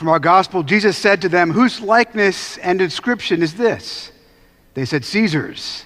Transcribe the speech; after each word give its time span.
From 0.00 0.08
our 0.08 0.18
gospel, 0.18 0.62
Jesus 0.62 0.96
said 0.96 1.20
to 1.20 1.28
them, 1.28 1.50
Whose 1.50 1.82
likeness 1.82 2.56
and 2.56 2.80
inscription 2.80 3.42
is 3.42 3.52
this? 3.52 4.10
They 4.72 4.86
said, 4.86 5.04
Caesar's. 5.04 5.84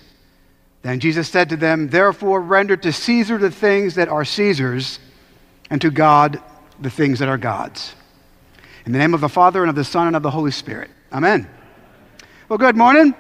Then 0.83 1.01
Jesus 1.01 1.29
said 1.29 1.49
to 1.49 1.57
them, 1.57 1.89
Therefore, 1.89 2.41
render 2.41 2.77
to 2.77 2.93
Caesar 2.93 3.39
the 3.39 3.51
things 3.51 3.97
that 3.97 4.07
are 4.07 4.25
Caesar's, 4.25 5.01
and 5.69 5.81
to 5.81 5.91
God 5.91 6.41
the 6.81 6.91
things 6.91 7.19
that 7.19 7.29
are 7.29 7.37
God's. 7.37 7.97
In 8.87 8.93
the 8.93 9.01
name 9.01 9.15
of 9.15 9.21
the 9.21 9.29
Father, 9.29 9.65
and 9.65 9.69
of 9.69 9.75
the 9.75 9.83
Son, 9.83 10.07
and 10.07 10.15
of 10.15 10.23
the 10.23 10.31
Holy 10.31 10.53
Spirit. 10.53 10.93
Amen. 11.13 11.51
Well, 12.49 12.61
good 12.61 12.77
morning. 12.77 13.17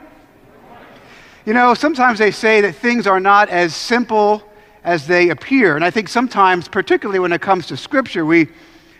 You 1.45 1.55
know, 1.55 1.75
sometimes 1.75 2.21
they 2.21 2.31
say 2.31 2.61
that 2.61 2.77
things 2.77 3.09
are 3.09 3.19
not 3.19 3.49
as 3.49 3.75
simple 3.75 4.49
as 4.85 5.09
they 5.09 5.31
appear. 5.31 5.75
And 5.75 5.85
I 5.85 5.91
think 5.91 6.09
sometimes, 6.09 6.69
particularly 6.69 7.19
when 7.19 7.33
it 7.33 7.41
comes 7.41 7.67
to 7.67 7.77
Scripture, 7.77 8.25
we 8.25 8.47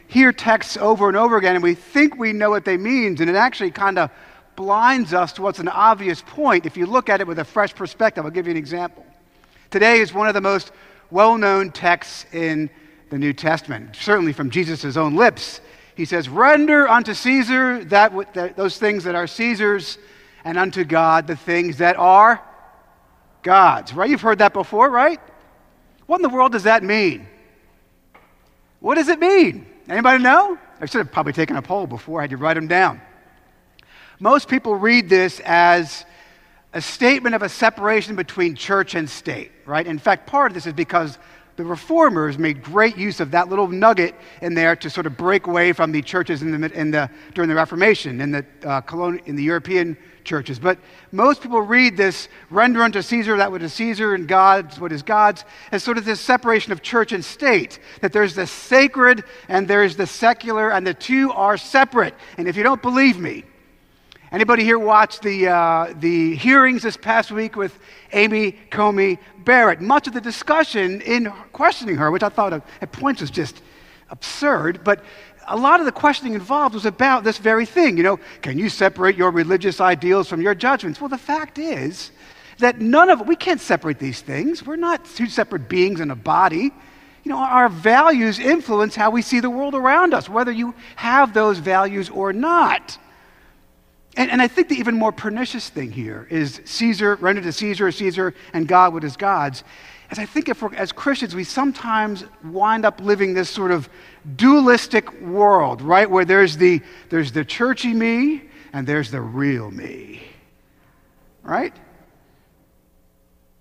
hear 0.09 0.33
texts 0.33 0.77
over 0.77 1.09
and 1.09 1.17
over 1.17 1.37
again 1.37 1.55
and 1.55 1.63
we 1.63 1.75
think 1.75 2.17
we 2.17 2.33
know 2.33 2.51
what 2.51 2.65
they 2.65 2.77
mean, 2.77 3.17
and 3.21 3.31
it 3.31 3.37
actually 3.37 3.71
kind 3.71 3.99
of 3.99 4.11
blinds 4.57 5.13
us 5.13 5.33
to 5.33 5.43
what's 5.43 5.59
an 5.59 5.69
obvious 5.69 6.23
point 6.27 6.67
if 6.67 6.77
you 6.77 6.87
look 6.87 7.09
at 7.09 7.21
it 7.21 7.27
with 7.27 7.39
a 7.39 7.45
fresh 7.45 7.75
perspective. 7.75 8.25
I'll 8.25 8.31
give 8.31 8.47
you 8.47 8.53
an 8.53 8.57
example. 8.57 9.05
Today 9.71 10.01
is 10.01 10.15
one 10.15 10.29
of 10.29 10.35
the 10.35 10.41
most 10.41 10.73
well 11.11 11.37
known 11.37 11.71
texts 11.71 12.27
in 12.33 12.71
the 13.11 13.19
New 13.19 13.33
Testament, 13.33 13.97
certainly 13.97 14.33
from 14.33 14.51
Jesus' 14.51 14.97
own 14.97 15.15
lips. 15.15 15.61
He 15.97 16.05
says, 16.05 16.29
Render 16.29 16.89
unto 16.89 17.15
Caesar 17.15 17.85
that, 17.85 18.35
that, 18.35 18.57
those 18.57 18.79
things 18.79 19.05
that 19.05 19.15
are 19.15 19.27
Caesar's, 19.27 19.99
and 20.45 20.59
unto 20.59 20.85
God 20.85 21.27
the 21.27 21.37
things 21.37 21.79
that 21.79 21.97
are 21.97 22.43
God's. 23.43 23.95
Right? 23.95 24.11
You've 24.11 24.21
heard 24.21 24.39
that 24.39 24.53
before, 24.53 24.91
right? 24.91 25.21
What 26.07 26.17
in 26.17 26.23
the 26.23 26.29
world 26.29 26.53
does 26.53 26.65
that 26.65 26.83
mean? 26.83 27.27
What 28.81 28.97
does 28.97 29.09
it 29.09 29.19
mean? 29.19 29.67
Anybody 29.89 30.23
know? 30.23 30.59
I 30.81 30.87
should 30.87 30.99
have 30.99 31.13
probably 31.13 31.33
taken 31.33 31.57
a 31.57 31.63
poll 31.63 31.87
before 31.87 32.21
I 32.21 32.25
had 32.25 32.31
to 32.31 32.37
write 32.37 32.55
them 32.55 32.67
down. 32.67 33.01
Most 34.19 34.49
people 34.49 34.75
read 34.75 35.09
this 35.09 35.41
as 35.45 36.05
a 36.73 36.81
statement 36.81 37.35
of 37.35 37.43
a 37.43 37.49
separation 37.49 38.17
between 38.17 38.55
church 38.55 38.95
and 38.95 39.09
state, 39.09 39.53
right? 39.67 39.87
In 39.87 39.99
fact, 39.99 40.27
part 40.27 40.51
of 40.51 40.55
this 40.55 40.67
is 40.67 40.73
because 40.73 41.19
the 41.57 41.65
reformers 41.65 42.39
made 42.39 42.63
great 42.63 42.97
use 42.97 43.21
of 43.21 43.31
that 43.31 43.49
little 43.49 43.69
nugget 43.69 44.15
in 44.43 44.55
there 44.55 44.75
to 44.77 44.91
sort 44.91 45.07
of 45.07 45.17
break 45.17 45.47
away 45.47 45.73
from 45.73 45.93
the 45.93 46.03
churches 46.03 46.43
in 46.43 46.61
the, 46.61 46.73
in 46.73 46.91
the, 46.91 47.09
during 47.35 47.49
the 47.49 47.55
Reformation 47.55 48.21
in 48.21 48.31
the, 48.33 48.45
uh, 48.65 48.81
colonial, 48.81 49.25
in 49.27 49.37
the 49.37 49.43
European 49.43 49.97
churches. 50.25 50.59
But 50.59 50.79
most 51.13 51.43
people 51.43 51.61
read 51.61 51.97
this 51.97 52.29
render 52.51 52.83
unto 52.83 53.03
Caesar 53.03 53.37
that 53.37 53.53
what 53.53 53.63
is 53.63 53.73
Caesar 53.75 54.15
and 54.15 54.27
God's 54.27 54.81
what 54.81 54.91
is 54.91 55.03
God's 55.03 55.45
as 55.71 55.85
sort 55.85 55.99
of 55.99 56.05
this 56.05 56.21
separation 56.21 56.73
of 56.73 56.83
church 56.83 57.13
and 57.13 57.25
state, 57.25 57.79
that 58.01 58.13
there's 58.13 58.35
the 58.35 58.47
sacred 58.47 59.23
and 59.49 59.69
there's 59.69 59.97
the 59.97 60.07
secular, 60.07 60.71
and 60.71 60.87
the 60.87 60.95
two 60.95 61.31
are 61.33 61.57
separate. 61.57 62.15
And 62.39 62.49
if 62.49 62.57
you 62.57 62.63
don't 62.63 62.83
believe 62.83 63.19
me, 63.19 63.45
Anybody 64.35 64.65
here 64.65 64.81
watch 64.81 65.21
the, 65.21 65.47
uh, 65.47 65.95
the 66.01 66.35
hearings 66.35 66.83
this 66.83 66.97
past 66.97 67.31
week 67.31 67.55
with 67.55 67.79
Amy 68.13 68.51
Coney 68.69 69.21
Barrett? 69.45 69.81
Much 69.81 70.09
of 70.09 70.13
the 70.13 70.21
discussion 70.21 71.01
in 71.03 71.27
questioning 71.53 71.95
her, 71.95 72.11
which 72.11 72.25
I 72.25 72.31
thought 72.31 72.53
at 72.53 72.91
points 72.91 73.21
was 73.21 73.31
just 73.31 73.63
absurd, 74.11 74.83
but 74.83 75.05
a 75.47 75.57
lot 75.57 75.79
of 75.79 75.87
the 75.87 75.93
questioning 75.93 76.35
involved 76.35 76.75
was 76.75 76.85
about 76.85 77.23
this 77.23 77.39
very 77.39 77.65
thing. 77.65 77.97
You 77.97 78.03
know, 78.03 78.21
can 78.43 78.59
you 78.59 78.69
separate 78.69 79.15
your 79.15 79.31
religious 79.31 79.81
ideals 79.81 80.27
from 80.27 80.41
your 80.41 80.57
judgments? 80.57 81.01
Well, 81.01 81.09
the 81.09 81.17
fact 81.17 81.61
is 81.61 82.11
that 82.59 82.81
none 82.81 83.11
of 83.11 83.29
we 83.29 83.37
can't 83.37 83.61
separate 83.61 84.01
these 84.01 84.21
things. 84.21 84.67
We're 84.67 84.75
not 84.75 85.05
two 85.05 85.29
separate 85.29 85.69
beings 85.69 86.01
in 86.01 86.11
a 86.11 86.17
body. 86.17 86.73
You 87.23 87.31
know, 87.31 87.39
our 87.39 87.69
values 87.69 88.41
influence 88.41 88.97
how 88.97 89.11
we 89.11 89.23
see 89.23 89.39
the 89.39 89.49
world 89.49 89.77
around 89.77 90.13
us, 90.13 90.29
whether 90.29 90.51
you 90.51 90.75
have 90.97 91.35
those 91.35 91.61
values 91.61 92.11
or 92.11 92.33
not. 92.33 92.99
And, 94.17 94.31
and, 94.31 94.41
I 94.41 94.47
think 94.47 94.69
the 94.69 94.77
even 94.77 94.97
more 94.97 95.13
pernicious 95.13 95.69
thing 95.69 95.91
here 95.91 96.27
is 96.31 96.61
Caesar, 96.65 97.17
render 97.17 97.43
to 97.43 97.53
Caesar, 97.53 97.91
Caesar, 97.91 98.35
and 98.53 98.69
God 98.69 98.93
what 98.93 99.03
is 99.03 99.17
God's. 99.17 99.65
As 100.11 100.19
I 100.19 100.27
think 100.27 100.49
if 100.49 100.63
we're, 100.63 100.75
as 100.75 100.93
Christians, 100.93 101.35
we 101.35 101.45
sometimes 101.45 102.25
wind 102.45 102.85
up 102.85 103.01
living 103.01 103.35
this 103.35 103.51
sort 103.51 103.71
of 103.71 103.89
dualistic 104.37 105.21
world, 105.21 105.83
right? 105.83 106.09
Where 106.09 106.25
there's 106.25 106.57
the, 106.57 106.81
there's 107.09 107.33
the 107.33 107.45
churchy 107.45 107.93
me 107.93 108.43
and 108.73 108.87
there's 108.87 109.11
the 109.11 109.21
real 109.21 109.71
me, 109.71 110.23
right? 111.43 111.75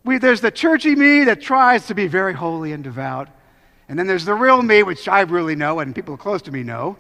We, 0.04 0.18
there's 0.18 0.42
the 0.42 0.52
churchy 0.52 0.96
me 0.96 1.24
that 1.24 1.42
tries 1.42 1.88
to 1.88 1.96
be 1.96 2.08
very 2.08 2.34
holy 2.34 2.74
and 2.74 2.84
devout. 2.84 3.30
And 3.88 3.98
then 3.98 4.08
there's 4.08 4.26
the 4.26 4.34
real 4.34 4.62
me, 4.62 4.84
which 4.84 5.08
I 5.08 5.22
really 5.22 5.56
know 5.56 5.80
and 5.80 5.96
people 5.96 6.18
close 6.18 6.42
to 6.44 6.52
me 6.52 6.64
know. 6.64 6.98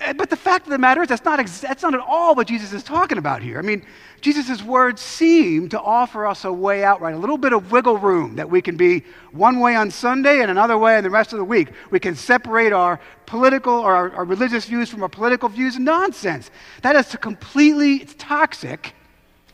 Eh, 0.00 0.12
but 0.12 0.30
the 0.30 0.36
fact 0.36 0.66
of 0.66 0.70
the 0.70 0.78
matter 0.78 1.02
is, 1.02 1.08
that's 1.08 1.24
not, 1.24 1.44
that's 1.60 1.82
not 1.82 1.94
at 1.94 2.00
all 2.00 2.34
what 2.34 2.46
Jesus 2.46 2.72
is 2.72 2.84
talking 2.84 3.18
about 3.18 3.42
here. 3.42 3.58
I 3.58 3.62
mean, 3.62 3.84
Jesus' 4.20 4.62
words 4.62 5.00
seem 5.00 5.68
to 5.70 5.80
offer 5.80 6.24
us 6.26 6.44
a 6.44 6.52
way 6.52 6.84
out, 6.84 7.00
right? 7.00 7.14
A 7.14 7.18
little 7.18 7.38
bit 7.38 7.52
of 7.52 7.72
wiggle 7.72 7.98
room 7.98 8.36
that 8.36 8.48
we 8.48 8.62
can 8.62 8.76
be 8.76 9.04
one 9.32 9.58
way 9.58 9.74
on 9.74 9.90
Sunday 9.90 10.40
and 10.40 10.50
another 10.50 10.78
way 10.78 10.98
in 10.98 11.04
the 11.04 11.10
rest 11.10 11.32
of 11.32 11.38
the 11.38 11.44
week. 11.44 11.70
We 11.90 11.98
can 11.98 12.14
separate 12.14 12.72
our 12.72 13.00
political 13.26 13.72
or 13.72 13.94
our, 13.94 14.10
our 14.12 14.24
religious 14.24 14.66
views 14.66 14.88
from 14.88 15.02
our 15.02 15.08
political 15.08 15.48
views. 15.48 15.78
Nonsense. 15.78 16.50
That 16.82 16.94
is 16.94 17.14
completely 17.16 17.96
it's 17.96 18.14
toxic 18.18 18.94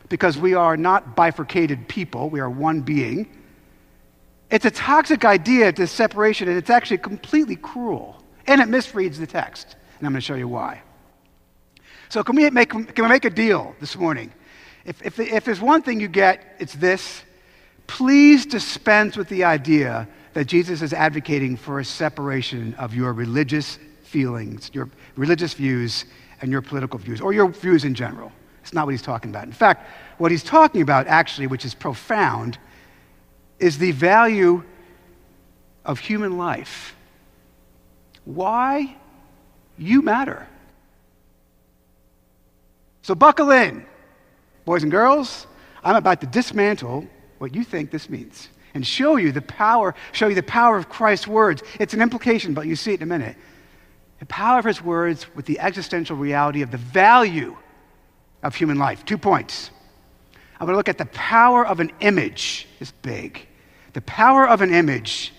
because 0.09 0.37
we 0.37 0.53
are 0.53 0.77
not 0.77 1.15
bifurcated 1.15 1.87
people, 1.87 2.29
we 2.29 2.39
are 2.39 2.49
one 2.49 2.81
being. 2.81 3.27
It's 4.51 4.65
a 4.65 4.71
toxic 4.71 5.25
idea, 5.25 5.71
this 5.71 5.91
separation, 5.91 6.47
and 6.47 6.55
it's 6.55 6.69
actually 6.69 6.99
completely 6.99 7.55
cruel. 7.55 8.21
And 8.45 8.61
it 8.61 8.67
misreads 8.67 9.17
the 9.17 9.25
text 9.25 9.75
and 9.97 10.07
I'm 10.07 10.13
going 10.13 10.21
to 10.21 10.21
show 10.21 10.35
you 10.35 10.47
why. 10.47 10.81
So, 12.09 12.23
can 12.23 12.35
we 12.35 12.49
make, 12.49 12.69
can 12.69 12.87
we 12.97 13.07
make 13.07 13.25
a 13.25 13.29
deal 13.29 13.75
this 13.79 13.95
morning? 13.95 14.31
If, 14.85 15.01
if, 15.03 15.19
if 15.19 15.43
there's 15.45 15.61
one 15.61 15.81
thing 15.81 15.99
you 15.99 16.07
get, 16.07 16.55
it's 16.59 16.73
this. 16.73 17.23
Please 17.87 18.45
dispense 18.45 19.17
with 19.17 19.29
the 19.29 19.43
idea 19.43 20.07
that 20.33 20.45
Jesus 20.45 20.81
is 20.81 20.93
advocating 20.93 21.57
for 21.57 21.79
a 21.79 21.85
separation 21.85 22.73
of 22.75 22.93
your 22.93 23.13
religious 23.13 23.79
feelings, 24.03 24.69
your 24.73 24.89
religious 25.15 25.53
views, 25.53 26.05
and 26.41 26.51
your 26.51 26.61
political 26.61 26.99
views, 26.99 27.21
or 27.21 27.33
your 27.33 27.49
views 27.49 27.85
in 27.85 27.95
general. 27.95 28.31
It's 28.61 28.73
not 28.73 28.85
what 28.85 28.91
he's 28.91 29.01
talking 29.01 29.29
about. 29.29 29.45
In 29.45 29.51
fact, 29.51 29.89
what 30.17 30.31
he's 30.31 30.43
talking 30.43 30.81
about, 30.81 31.07
actually, 31.07 31.47
which 31.47 31.65
is 31.65 31.73
profound, 31.73 32.57
is 33.59 33.77
the 33.77 33.91
value 33.91 34.63
of 35.85 35.99
human 35.99 36.37
life. 36.37 36.95
Why 38.25 38.97
you 39.77 40.01
matter. 40.01 40.47
So 43.01 43.13
buckle 43.13 43.51
in, 43.51 43.85
boys 44.65 44.83
and 44.83 44.91
girls. 44.91 45.47
I'm 45.83 45.95
about 45.95 46.21
to 46.21 46.27
dismantle 46.27 47.07
what 47.37 47.53
you 47.53 47.63
think 47.63 47.91
this 47.91 48.09
means 48.09 48.49
and 48.73 48.85
show 48.85 49.15
you 49.15 49.31
the 49.31 49.41
power, 49.41 49.95
show 50.11 50.27
you 50.27 50.35
the 50.35 50.43
power 50.43 50.77
of 50.77 50.89
Christ's 50.89 51.27
words. 51.27 51.63
It's 51.79 51.93
an 51.93 52.01
implication, 52.01 52.53
but 52.53 52.67
you 52.67 52.75
see 52.75 52.93
it 52.93 53.01
in 53.01 53.03
a 53.03 53.05
minute. 53.05 53.37
The 54.19 54.25
power 54.25 54.59
of 54.59 54.65
his 54.65 54.81
words 54.81 55.27
with 55.35 55.45
the 55.45 55.59
existential 55.59 56.17
reality 56.17 56.61
of 56.61 56.71
the 56.71 56.77
value 56.77 57.55
of 58.43 58.55
human 58.55 58.77
life. 58.77 59.05
Two 59.05 59.17
points. 59.17 59.71
I'm 60.59 60.67
going 60.67 60.73
to 60.73 60.77
look 60.77 60.89
at 60.89 60.97
the 60.97 61.05
power 61.07 61.65
of 61.65 61.79
an 61.79 61.91
image, 61.99 62.67
is 62.79 62.91
big. 62.91 63.45
The 63.93 64.01
power 64.01 64.47
of 64.47 64.61
an 64.61 64.73
image 64.73 65.33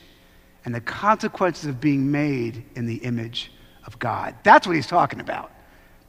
and 0.64 0.74
the 0.74 0.80
consequences 0.80 1.66
of 1.66 1.80
being 1.80 2.10
made 2.10 2.64
in 2.74 2.86
the 2.86 2.96
image 2.96 3.50
of 3.86 3.98
God. 3.98 4.34
That's 4.42 4.66
what 4.66 4.76
he's 4.76 4.86
talking 4.86 5.20
about. 5.20 5.50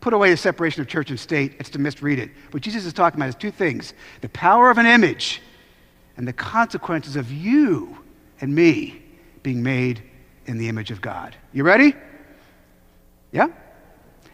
Put 0.02 0.14
away 0.14 0.30
the 0.32 0.38
separation 0.38 0.82
of 0.82 0.88
church 0.88 1.10
and 1.10 1.20
state, 1.20 1.56
it's 1.60 1.70
to 1.72 1.80
misread 1.80 2.20
it. 2.20 2.32
What 2.52 2.64
Jesus 2.64 2.86
is 2.86 2.94
talking 2.94 3.20
about 3.20 3.30
is 3.30 3.36
two 3.36 3.52
things 3.52 3.94
the 4.22 4.30
power 4.30 4.70
of 4.70 4.78
an 4.78 4.86
image 4.86 5.42
and 6.18 6.28
the 6.28 6.34
consequences 6.34 7.16
of 7.16 7.32
you 7.32 7.98
and 8.42 8.54
me 8.54 9.02
being 9.44 9.64
made 9.64 10.02
in 10.46 10.58
the 10.58 10.70
image 10.70 10.92
of 10.92 11.02
God. 11.02 11.36
You 11.54 11.64
ready? 11.64 11.94
Yeah? 13.32 13.48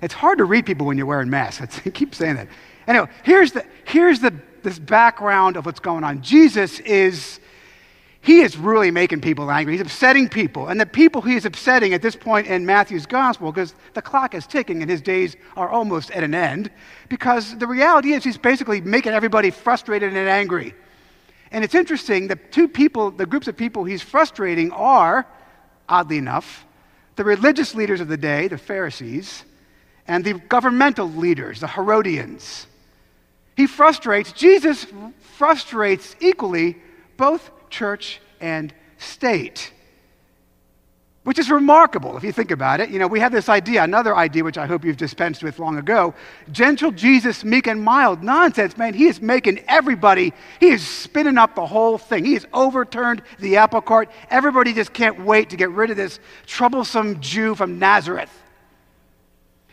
It's 0.01 0.13
hard 0.13 0.37
to 0.39 0.45
read 0.45 0.65
people 0.65 0.85
when 0.85 0.97
you're 0.97 1.07
wearing 1.07 1.29
masks. 1.29 1.79
I 1.85 1.89
keep 1.89 2.13
saying 2.13 2.35
that. 2.35 2.47
Anyway, 2.87 3.07
here's 3.23 3.53
the 3.53 3.65
here's 3.85 4.19
the 4.19 4.33
this 4.63 4.79
background 4.79 5.57
of 5.57 5.65
what's 5.65 5.79
going 5.79 6.03
on. 6.03 6.21
Jesus 6.21 6.79
is 6.81 7.39
he 8.23 8.39
is 8.39 8.57
really 8.57 8.89
making 8.89 9.19
people 9.19 9.51
angry. 9.51 9.73
He's 9.73 9.81
upsetting 9.81 10.29
people. 10.29 10.69
And 10.69 10.79
the 10.79 10.85
people 10.85 11.21
he 11.21 11.35
is 11.35 11.43
upsetting 11.43 11.93
at 11.93 12.01
this 12.01 12.15
point 12.15 12.47
in 12.47 12.65
Matthew's 12.65 13.05
gospel, 13.05 13.51
because 13.51 13.75
the 13.95 14.01
clock 14.01 14.33
is 14.33 14.47
ticking 14.47 14.81
and 14.81 14.89
his 14.89 15.01
days 15.01 15.35
are 15.57 15.67
almost 15.67 16.09
at 16.11 16.23
an 16.23 16.33
end, 16.33 16.71
because 17.09 17.57
the 17.57 17.67
reality 17.67 18.13
is 18.13 18.23
he's 18.23 18.37
basically 18.37 18.79
making 18.79 19.11
everybody 19.11 19.51
frustrated 19.51 20.15
and 20.15 20.29
angry. 20.29 20.73
And 21.51 21.65
it's 21.65 21.75
interesting, 21.75 22.29
the 22.29 22.37
two 22.37 22.69
people, 22.69 23.11
the 23.11 23.25
groups 23.25 23.49
of 23.49 23.57
people 23.57 23.83
he's 23.83 24.01
frustrating 24.01 24.71
are, 24.71 25.27
oddly 25.89 26.17
enough, 26.17 26.65
the 27.17 27.25
religious 27.25 27.75
leaders 27.75 27.99
of 27.99 28.07
the 28.07 28.15
day, 28.15 28.47
the 28.47 28.57
Pharisees, 28.57 29.43
and 30.07 30.23
the 30.23 30.35
governmental 30.47 31.09
leaders, 31.09 31.59
the 31.59 31.67
Herodians. 31.67 32.67
He 33.57 33.67
frustrates, 33.67 34.31
Jesus 34.31 34.87
frustrates 35.35 36.15
equally 36.21 36.77
both 37.17 37.51
church 37.73 38.21
and 38.39 38.73
state. 38.97 39.71
which 41.23 41.39
is 41.39 41.49
remarkable 41.49 42.17
if 42.17 42.23
you 42.23 42.31
think 42.31 42.51
about 42.51 42.81
it. 42.81 42.89
You 42.89 42.99
know, 42.99 43.07
we 43.07 43.19
have 43.21 43.31
this 43.31 43.47
idea, 43.47 43.81
another 43.83 44.15
idea 44.15 44.43
which 44.43 44.57
I 44.57 44.65
hope 44.67 44.83
you've 44.83 44.97
dispensed 44.97 45.41
with 45.41 45.57
long 45.57 45.77
ago 45.77 46.13
gentle 46.51 46.91
Jesus, 46.91 47.45
meek 47.45 47.67
and 47.67 47.81
mild. 47.81 48.21
Nonsense, 48.23 48.77
man. 48.77 48.93
He 48.93 49.07
is 49.07 49.21
making 49.21 49.63
everybody, 49.67 50.33
he 50.59 50.69
is 50.69 50.85
spinning 50.85 51.37
up 51.37 51.55
the 51.55 51.65
whole 51.65 51.97
thing. 51.97 52.25
He 52.25 52.33
has 52.33 52.45
overturned 52.53 53.21
the 53.39 53.57
apple 53.57 53.81
cart. 53.81 54.11
Everybody 54.29 54.73
just 54.73 54.93
can't 54.93 55.23
wait 55.23 55.49
to 55.51 55.55
get 55.55 55.71
rid 55.71 55.89
of 55.91 55.97
this 55.97 56.19
troublesome 56.45 57.21
Jew 57.21 57.55
from 57.55 57.79
Nazareth. 57.79 58.31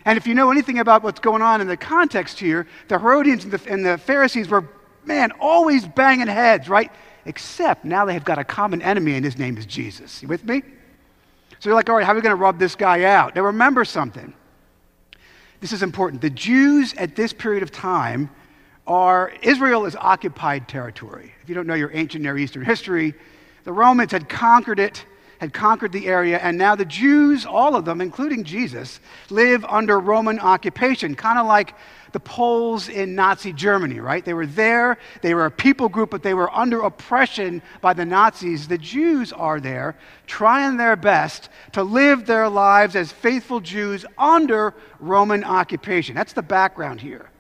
And 0.05 0.17
if 0.17 0.27
you 0.27 0.35
know 0.35 0.51
anything 0.51 0.79
about 0.79 1.03
what's 1.03 1.21
going 1.21 1.43
on 1.43 1.61
in 1.61 1.67
the 1.67 1.77
context 1.77 2.39
here, 2.39 2.67
the 2.89 2.99
Herodians 2.99 3.45
and 3.45 3.53
the, 3.53 3.71
and 3.71 3.85
the 3.85 3.99
Pharisees 3.99 4.49
were, 4.49 4.67
man, 5.05 5.33
always 5.41 5.87
banging 5.87 6.27
heads, 6.29 6.69
right? 6.69 6.91
Except 7.31 7.85
now 7.85 8.05
they 8.05 8.15
have 8.15 8.25
got 8.25 8.41
a 8.41 8.45
common 8.45 8.83
enemy, 8.83 9.15
and 9.15 9.25
his 9.25 9.39
name 9.39 9.57
is 9.57 9.65
Jesus. 9.65 10.21
You 10.21 10.27
with 10.27 10.45
me? 10.45 10.63
So 11.61 11.69
you're 11.69 11.77
like, 11.77 11.89
all 11.89 11.95
right, 11.95 12.05
how 12.05 12.11
are 12.11 12.17
we 12.17 12.23
going 12.23 12.37
to 12.37 12.43
rub 12.43 12.59
this 12.59 12.75
guy 12.75 13.05
out? 13.05 13.37
Now 13.37 13.43
remember 13.43 13.85
something. 13.85 14.35
This 15.61 15.73
is 15.73 15.85
important. 15.85 16.23
The 16.23 16.31
Jews 16.31 16.93
at 16.95 17.15
this 17.15 17.33
period 17.33 17.63
of 17.63 17.71
time 17.71 18.31
are, 18.85 19.33
Israel 19.43 19.87
is 19.87 19.95
occupied 19.95 20.67
territory. 20.67 21.33
If 21.41 21.49
you 21.49 21.55
don't 21.55 21.69
know 21.69 21.75
your 21.75 21.93
ancient 21.95 22.25
Near 22.25 22.37
Eastern 22.37 22.65
history, 22.65 23.15
the 23.63 23.73
Romans 23.73 24.11
had 24.11 24.29
conquered 24.29 24.81
it, 24.81 25.05
had 25.41 25.55
conquered 25.55 25.91
the 25.91 26.07
area, 26.07 26.39
and 26.39 26.59
now 26.59 26.77
the 26.77 26.85
Jews, 26.85 27.47
all 27.47 27.75
of 27.75 27.87
them, 27.87 28.03
including 28.03 28.45
Jesus, 28.45 29.01
live 29.31 29.65
under 29.65 29.99
Roman 29.99 30.39
occupation, 30.39 31.15
kind 31.15 31.39
of 31.39 31.47
like 31.47 31.75
the 32.13 32.21
Poles 32.21 32.91
in 32.91 33.15
Nazi 33.15 33.55
Germany, 33.55 34.01
right? 34.01 34.23
They 34.23 34.35
were 34.35 34.45
there, 34.45 34.99
they 35.23 35.33
were 35.33 35.47
a 35.47 35.51
people 35.51 35.89
group, 35.89 36.11
but 36.11 36.23
they 36.23 36.35
were 36.35 36.55
under 36.55 36.83
oppression 36.83 37.63
by 37.81 37.95
the 37.95 38.05
Nazis. 38.05 38.69
The 38.69 38.77
Jews 38.77 39.33
are 39.33 39.61
there, 39.61 39.97
trying 40.27 40.77
their 40.77 40.95
best 40.95 41.49
to 41.73 41.83
live 41.83 42.27
their 42.27 42.51
lives 42.51 42.95
as 42.95 43.11
faithful 43.11 43.61
Jews 43.61 44.05
under 44.19 44.75
Roman 44.99 45.43
occupation. 45.43 46.15
That's 46.15 46.35
the 46.35 46.43
background 46.43 47.01
here. 47.01 47.31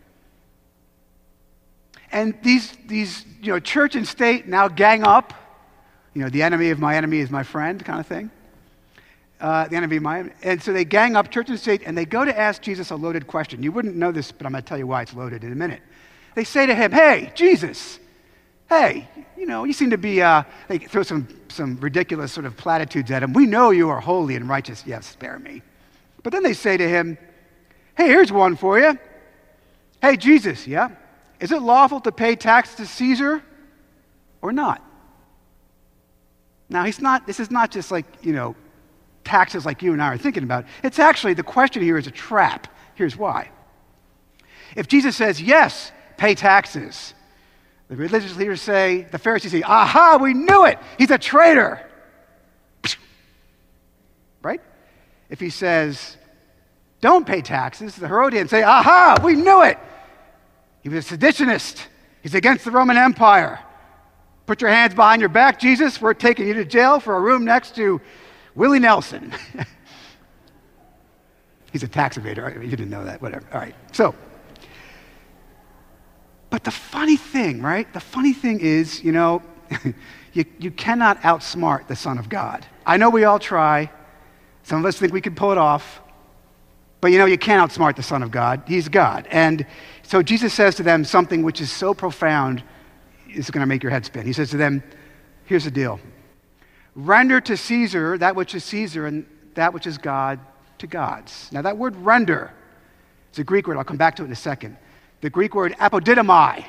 And 2.12 2.34
these, 2.42 2.72
these 2.86 3.26
you 3.42 3.52
know, 3.52 3.60
church 3.60 3.94
and 3.94 4.08
state 4.08 4.48
now 4.48 4.68
gang 4.68 5.04
up. 5.04 5.34
You 6.14 6.22
know, 6.22 6.28
the 6.28 6.42
enemy 6.42 6.70
of 6.70 6.78
my 6.78 6.96
enemy 6.96 7.18
is 7.18 7.30
my 7.30 7.42
friend 7.42 7.84
kind 7.84 8.00
of 8.00 8.06
thing 8.06 8.30
uh, 9.40 9.66
the 9.68 9.76
enemy 9.76 9.96
of 9.96 10.02
mine. 10.02 10.32
And 10.42 10.62
so 10.62 10.72
they 10.72 10.84
gang 10.84 11.16
up 11.16 11.30
church 11.30 11.48
and 11.48 11.58
state 11.58 11.82
and 11.86 11.96
they 11.96 12.04
go 12.04 12.24
to 12.24 12.38
ask 12.38 12.60
Jesus 12.62 12.90
a 12.90 12.96
loaded 12.96 13.26
question. 13.26 13.62
You 13.62 13.72
wouldn't 13.72 13.96
know 13.96 14.12
this, 14.12 14.30
but 14.32 14.46
I'm 14.46 14.52
going 14.52 14.62
to 14.62 14.68
tell 14.68 14.78
you 14.78 14.86
why 14.86 15.02
it's 15.02 15.14
loaded 15.14 15.44
in 15.44 15.52
a 15.52 15.56
minute. 15.56 15.80
They 16.34 16.44
say 16.44 16.66
to 16.66 16.74
him, 16.74 16.92
Hey, 16.92 17.32
Jesus, 17.34 17.98
hey, 18.68 19.08
you 19.36 19.46
know, 19.46 19.64
you 19.64 19.72
seem 19.72 19.90
to 19.90 19.98
be, 19.98 20.22
uh, 20.22 20.44
they 20.68 20.78
throw 20.78 21.02
some, 21.02 21.26
some 21.48 21.78
ridiculous 21.80 22.32
sort 22.32 22.46
of 22.46 22.56
platitudes 22.56 23.10
at 23.10 23.22
him. 23.22 23.32
We 23.32 23.46
know 23.46 23.70
you 23.70 23.88
are 23.88 24.00
holy 24.00 24.36
and 24.36 24.48
righteous. 24.48 24.84
Yes, 24.86 25.06
spare 25.06 25.38
me. 25.38 25.62
But 26.22 26.32
then 26.32 26.42
they 26.42 26.52
say 26.52 26.76
to 26.76 26.88
him, 26.88 27.18
Hey, 27.96 28.08
here's 28.08 28.30
one 28.30 28.56
for 28.56 28.78
you. 28.78 28.98
Hey, 30.00 30.16
Jesus, 30.16 30.66
yeah? 30.66 30.90
Is 31.40 31.52
it 31.52 31.62
lawful 31.62 32.00
to 32.00 32.12
pay 32.12 32.36
tax 32.36 32.74
to 32.76 32.86
Caesar 32.86 33.42
or 34.42 34.52
not? 34.52 34.84
Now, 36.70 36.84
he's 36.84 37.00
not, 37.00 37.26
this 37.26 37.40
is 37.40 37.50
not 37.50 37.72
just 37.72 37.90
like, 37.90 38.06
you 38.22 38.32
know, 38.32 38.54
taxes 39.24 39.66
like 39.66 39.82
you 39.82 39.92
and 39.92 40.00
I 40.00 40.14
are 40.14 40.18
thinking 40.18 40.44
about. 40.44 40.64
It's 40.84 41.00
actually, 41.00 41.34
the 41.34 41.42
question 41.42 41.82
here 41.82 41.98
is 41.98 42.06
a 42.06 42.12
trap. 42.12 42.68
Here's 42.94 43.16
why. 43.16 43.50
If 44.76 44.86
Jesus 44.86 45.16
says, 45.16 45.42
yes, 45.42 45.90
pay 46.16 46.36
taxes, 46.36 47.12
the 47.88 47.96
religious 47.96 48.36
leaders 48.36 48.62
say, 48.62 49.08
the 49.10 49.18
Pharisees 49.18 49.50
say, 49.50 49.62
aha, 49.62 50.18
we 50.22 50.32
knew 50.32 50.64
it. 50.64 50.78
He's 50.96 51.10
a 51.10 51.18
traitor. 51.18 51.84
Right? 54.42 54.62
If 55.28 55.38
he 55.38 55.50
says, 55.50 56.16
don't 57.02 57.26
pay 57.26 57.42
taxes, 57.42 57.94
the 57.96 58.08
Herodians 58.08 58.48
say, 58.48 58.62
aha, 58.62 59.18
we 59.22 59.34
knew 59.34 59.62
it. 59.62 59.78
He 60.82 60.88
was 60.88 61.12
a 61.12 61.18
seditionist. 61.18 61.84
He's 62.22 62.34
against 62.34 62.64
the 62.64 62.70
Roman 62.70 62.96
Empire. 62.96 63.60
Put 64.50 64.60
your 64.60 64.72
hands 64.72 64.96
behind 64.96 65.22
your 65.22 65.28
back, 65.28 65.60
Jesus. 65.60 66.00
We're 66.00 66.12
taking 66.12 66.48
you 66.48 66.54
to 66.54 66.64
jail 66.64 66.98
for 66.98 67.16
a 67.16 67.20
room 67.20 67.44
next 67.44 67.76
to 67.76 68.00
Willie 68.56 68.80
Nelson. 68.80 69.32
He's 71.72 71.84
a 71.84 71.88
tax 71.88 72.18
evader. 72.18 72.60
You 72.60 72.68
didn't 72.68 72.90
know 72.90 73.04
that. 73.04 73.22
Whatever. 73.22 73.46
All 73.52 73.60
right. 73.60 73.76
So, 73.92 74.12
but 76.50 76.64
the 76.64 76.72
funny 76.72 77.16
thing, 77.16 77.62
right? 77.62 77.92
The 77.92 78.00
funny 78.00 78.32
thing 78.32 78.58
is, 78.58 79.04
you 79.04 79.12
know, 79.12 79.40
you, 80.32 80.44
you 80.58 80.72
cannot 80.72 81.20
outsmart 81.20 81.86
the 81.86 81.94
Son 81.94 82.18
of 82.18 82.28
God. 82.28 82.66
I 82.84 82.96
know 82.96 83.08
we 83.08 83.22
all 83.22 83.38
try. 83.38 83.88
Some 84.64 84.80
of 84.80 84.84
us 84.84 84.98
think 84.98 85.12
we 85.12 85.20
could 85.20 85.36
pull 85.36 85.52
it 85.52 85.58
off. 85.58 86.00
But 87.00 87.12
you 87.12 87.18
know, 87.18 87.26
you 87.26 87.38
can't 87.38 87.70
outsmart 87.70 87.94
the 87.94 88.02
Son 88.02 88.20
of 88.20 88.32
God. 88.32 88.64
He's 88.66 88.88
God. 88.88 89.28
And 89.30 89.64
so 90.02 90.24
Jesus 90.24 90.52
says 90.52 90.74
to 90.74 90.82
them 90.82 91.04
something 91.04 91.44
which 91.44 91.60
is 91.60 91.70
so 91.70 91.94
profound, 91.94 92.64
it's 93.34 93.50
going 93.50 93.60
to 93.60 93.66
make 93.66 93.82
your 93.82 93.90
head 93.90 94.04
spin. 94.04 94.26
He 94.26 94.32
says 94.32 94.50
to 94.50 94.56
them, 94.56 94.82
Here's 95.44 95.64
the 95.64 95.70
deal 95.70 96.00
Render 96.94 97.40
to 97.40 97.56
Caesar 97.56 98.18
that 98.18 98.36
which 98.36 98.54
is 98.54 98.64
Caesar, 98.64 99.06
and 99.06 99.26
that 99.54 99.72
which 99.72 99.86
is 99.86 99.98
God 99.98 100.40
to 100.78 100.86
God's. 100.86 101.50
Now, 101.52 101.62
that 101.62 101.76
word 101.76 101.96
render 101.96 102.52
is 103.32 103.38
a 103.38 103.44
Greek 103.44 103.66
word. 103.66 103.76
I'll 103.76 103.84
come 103.84 103.96
back 103.96 104.16
to 104.16 104.22
it 104.22 104.26
in 104.26 104.32
a 104.32 104.36
second. 104.36 104.76
The 105.20 105.30
Greek 105.30 105.54
word 105.54 105.74
apodidomai. 105.78 106.64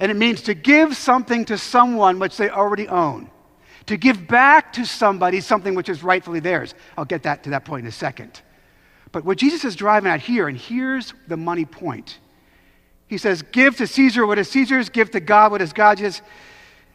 And 0.00 0.10
it 0.10 0.16
means 0.16 0.42
to 0.42 0.54
give 0.54 0.96
something 0.96 1.44
to 1.46 1.58
someone 1.58 2.18
which 2.18 2.36
they 2.36 2.50
already 2.50 2.88
own. 2.88 3.30
To 3.86 3.96
give 3.96 4.28
back 4.28 4.72
to 4.74 4.84
somebody 4.84 5.40
something 5.40 5.74
which 5.74 5.88
is 5.88 6.02
rightfully 6.02 6.40
theirs. 6.40 6.74
I'll 6.96 7.04
get 7.04 7.22
that 7.24 7.44
to 7.44 7.50
that 7.50 7.64
point 7.64 7.82
in 7.82 7.88
a 7.88 7.92
second. 7.92 8.42
But 9.12 9.24
what 9.24 9.38
Jesus 9.38 9.64
is 9.64 9.74
driving 9.74 10.10
at 10.10 10.20
here, 10.20 10.48
and 10.48 10.56
here's 10.56 11.14
the 11.26 11.36
money 11.36 11.64
point. 11.64 12.18
He 13.08 13.18
says, 13.18 13.42
Give 13.42 13.76
to 13.76 13.86
Caesar 13.86 14.26
what 14.26 14.38
is 14.38 14.48
Caesar's, 14.50 14.88
give 14.88 15.10
to 15.12 15.20
God 15.20 15.50
what 15.50 15.62
is 15.62 15.72
God's. 15.72 16.22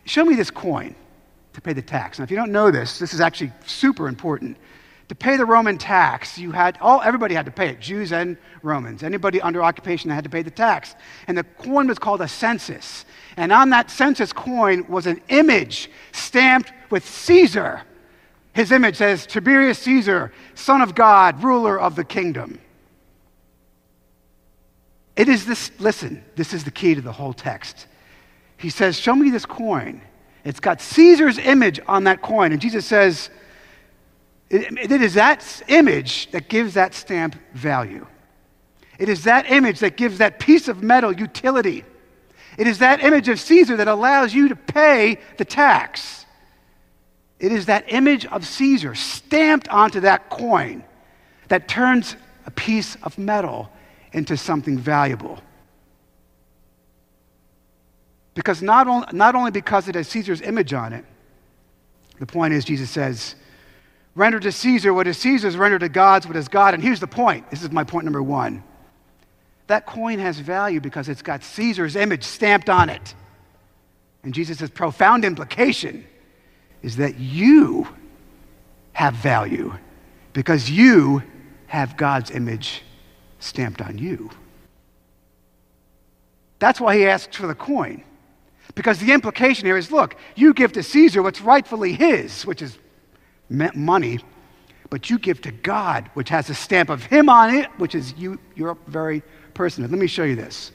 Show 0.06 0.26
me 0.26 0.36
this 0.36 0.52
coin 0.52 0.96
to 1.54 1.62
pay 1.62 1.74
the 1.74 1.82
tax. 1.82 2.20
Now, 2.20 2.24
if 2.24 2.32
you 2.32 2.38
don't 2.38 2.52
know 2.52 2.72
this, 2.72 3.00
this 3.00 3.14
is 3.14 3.22
actually 3.22 3.52
super 3.66 4.08
important. 4.08 4.58
To 5.10 5.16
pay 5.16 5.38
the 5.38 5.46
Roman 5.46 5.78
tax, 5.78 6.38
you 6.38 6.52
had 6.52 6.78
all 6.82 7.02
everybody 7.02 7.36
had 7.36 7.46
to 7.46 7.52
pay 7.52 7.70
it, 7.70 7.80
Jews 7.80 8.14
and 8.14 8.38
Romans. 8.62 9.04
Anybody 9.04 9.42
under 9.42 9.62
occupation 9.62 10.10
had 10.10 10.24
to 10.24 10.30
pay 10.30 10.42
the 10.42 10.52
tax. 10.52 10.96
And 11.28 11.38
the 11.38 11.44
coin 11.44 11.88
was 11.88 12.00
called 12.00 12.22
a 12.22 12.28
census. 12.28 13.06
And 13.36 13.52
on 13.52 13.70
that 13.72 13.92
census 13.92 14.32
coin 14.32 14.88
was 14.88 15.06
an 15.06 15.22
image 15.30 15.90
stamped 16.14 16.72
with 16.90 17.08
Caesar. 17.08 17.82
His 18.54 18.72
image 18.72 18.98
says 18.98 19.26
Tiberius 19.26 19.80
Caesar, 19.80 20.32
son 20.56 20.82
of 20.82 20.96
God, 20.96 21.44
ruler 21.44 21.80
of 21.80 21.96
the 21.96 22.06
kingdom. 22.06 22.60
It 25.16 25.30
is 25.30 25.46
this, 25.46 25.72
listen, 25.80 26.24
this 26.36 26.54
is 26.54 26.64
the 26.64 26.72
key 26.72 26.96
to 26.96 27.02
the 27.02 27.12
whole 27.12 27.34
text. 27.34 27.88
He 28.58 28.70
says, 28.70 28.98
Show 28.98 29.16
me 29.16 29.30
this 29.30 29.46
coin. 29.46 30.02
It's 30.44 30.60
got 30.60 30.82
Caesar's 30.82 31.38
image 31.38 31.80
on 31.88 32.06
that 32.06 32.22
coin. 32.22 32.52
And 32.52 32.60
Jesus 32.60 32.86
says, 32.86 33.30
it, 34.50 34.92
it 34.92 35.02
is 35.02 35.16
that 35.16 35.64
image 35.68 36.30
that 36.32 36.50
gives 36.50 36.76
that 36.76 36.94
stamp 36.94 37.36
value. 37.54 38.06
It 39.00 39.10
is 39.10 39.24
that 39.24 39.50
image 39.50 39.80
that 39.80 39.98
gives 39.98 40.20
that 40.20 40.40
piece 40.40 40.68
of 40.68 40.84
metal 40.84 41.12
utility. 41.12 41.84
It 42.58 42.68
is 42.68 42.78
that 42.80 43.04
image 43.04 43.30
of 43.30 43.40
Caesar 43.40 43.78
that 43.78 43.88
allows 43.88 44.34
you 44.34 44.50
to 44.50 44.56
pay 44.56 45.20
the 45.38 45.46
tax. 45.46 46.26
It 47.40 47.52
is 47.52 47.66
that 47.66 47.86
image 47.88 48.26
of 48.28 48.46
Caesar 48.46 48.94
stamped 48.94 49.68
onto 49.70 50.02
that 50.02 50.30
coin 50.30 50.84
that 51.48 51.68
turns 51.68 52.16
a 52.46 52.52
piece 52.52 52.96
of 53.02 53.18
metal 53.18 53.70
into 54.14 54.38
something 54.38 54.78
valuable. 54.78 55.40
Because 58.36 58.62
not, 58.62 58.88
on, 58.88 59.06
not 59.12 59.36
only 59.36 59.52
because 59.52 59.88
it 59.88 59.96
has 59.96 60.08
Caesar's 60.08 60.42
image 60.42 60.74
on 60.74 60.94
it, 60.94 61.06
the 62.20 62.26
point 62.26 62.54
is, 62.54 62.66
Jesus 62.66 62.90
says, 62.90 63.36
render 64.16 64.40
to 64.40 64.52
Caesar 64.52 64.94
what 64.94 65.08
is 65.08 65.18
Caesar's, 65.18 65.58
render 65.58 65.80
to 65.80 65.90
God's 65.90 66.28
what 66.28 66.36
is 66.36 66.48
God. 66.48 66.74
And 66.74 66.82
here's 66.82 67.00
the 67.00 67.08
point 67.08 67.50
this 67.52 67.64
is 67.64 67.72
my 67.72 67.84
point 67.84 68.06
number 68.06 68.24
one. 68.24 68.64
That 69.68 69.86
coin 69.86 70.20
has 70.20 70.40
value 70.40 70.80
because 70.80 71.10
it's 71.10 71.22
got 71.22 71.44
Caesar's 71.44 71.96
image 71.96 72.24
stamped 72.24 72.70
on 72.70 72.90
it. 72.90 73.16
And 74.24 74.34
Jesus' 74.34 74.70
profound 74.70 75.26
implication 75.26 76.06
is 76.82 76.98
that 76.98 77.20
you 77.20 77.88
have 78.94 79.16
value 79.16 79.74
because 80.34 80.70
you 80.70 81.24
have 81.68 81.98
God's 81.98 82.32
image 82.32 82.84
stamped 83.44 83.82
on 83.82 83.98
you. 83.98 84.30
That's 86.60 86.80
why 86.80 86.96
he 86.98 87.06
asks 87.06 87.36
for 87.36 87.48
the 87.48 87.56
coin. 87.56 88.04
Because 88.76 89.00
the 89.00 89.12
implication 89.12 89.66
here 89.66 89.78
is 89.78 89.92
look, 89.92 90.16
you 90.36 90.54
give 90.54 90.72
to 90.74 90.84
Caesar 90.84 91.22
what's 91.22 91.42
rightfully 91.42 91.94
his, 91.94 92.46
which 92.46 92.62
is 92.62 92.78
money, 93.50 94.20
but 94.90 95.10
you 95.10 95.20
give 95.20 95.42
to 95.42 95.52
God, 95.52 96.10
which 96.14 96.30
has 96.30 96.50
a 96.50 96.56
stamp 96.56 96.90
of 96.90 97.04
him 97.04 97.30
on 97.30 97.54
it, 97.54 97.68
which 97.78 97.96
is 97.96 98.14
you, 98.18 98.40
your 98.56 98.78
very 98.88 99.22
person. 99.54 99.84
Let 99.84 99.92
me 99.92 100.08
show 100.08 100.24
you 100.24 100.36
this. 100.36 100.72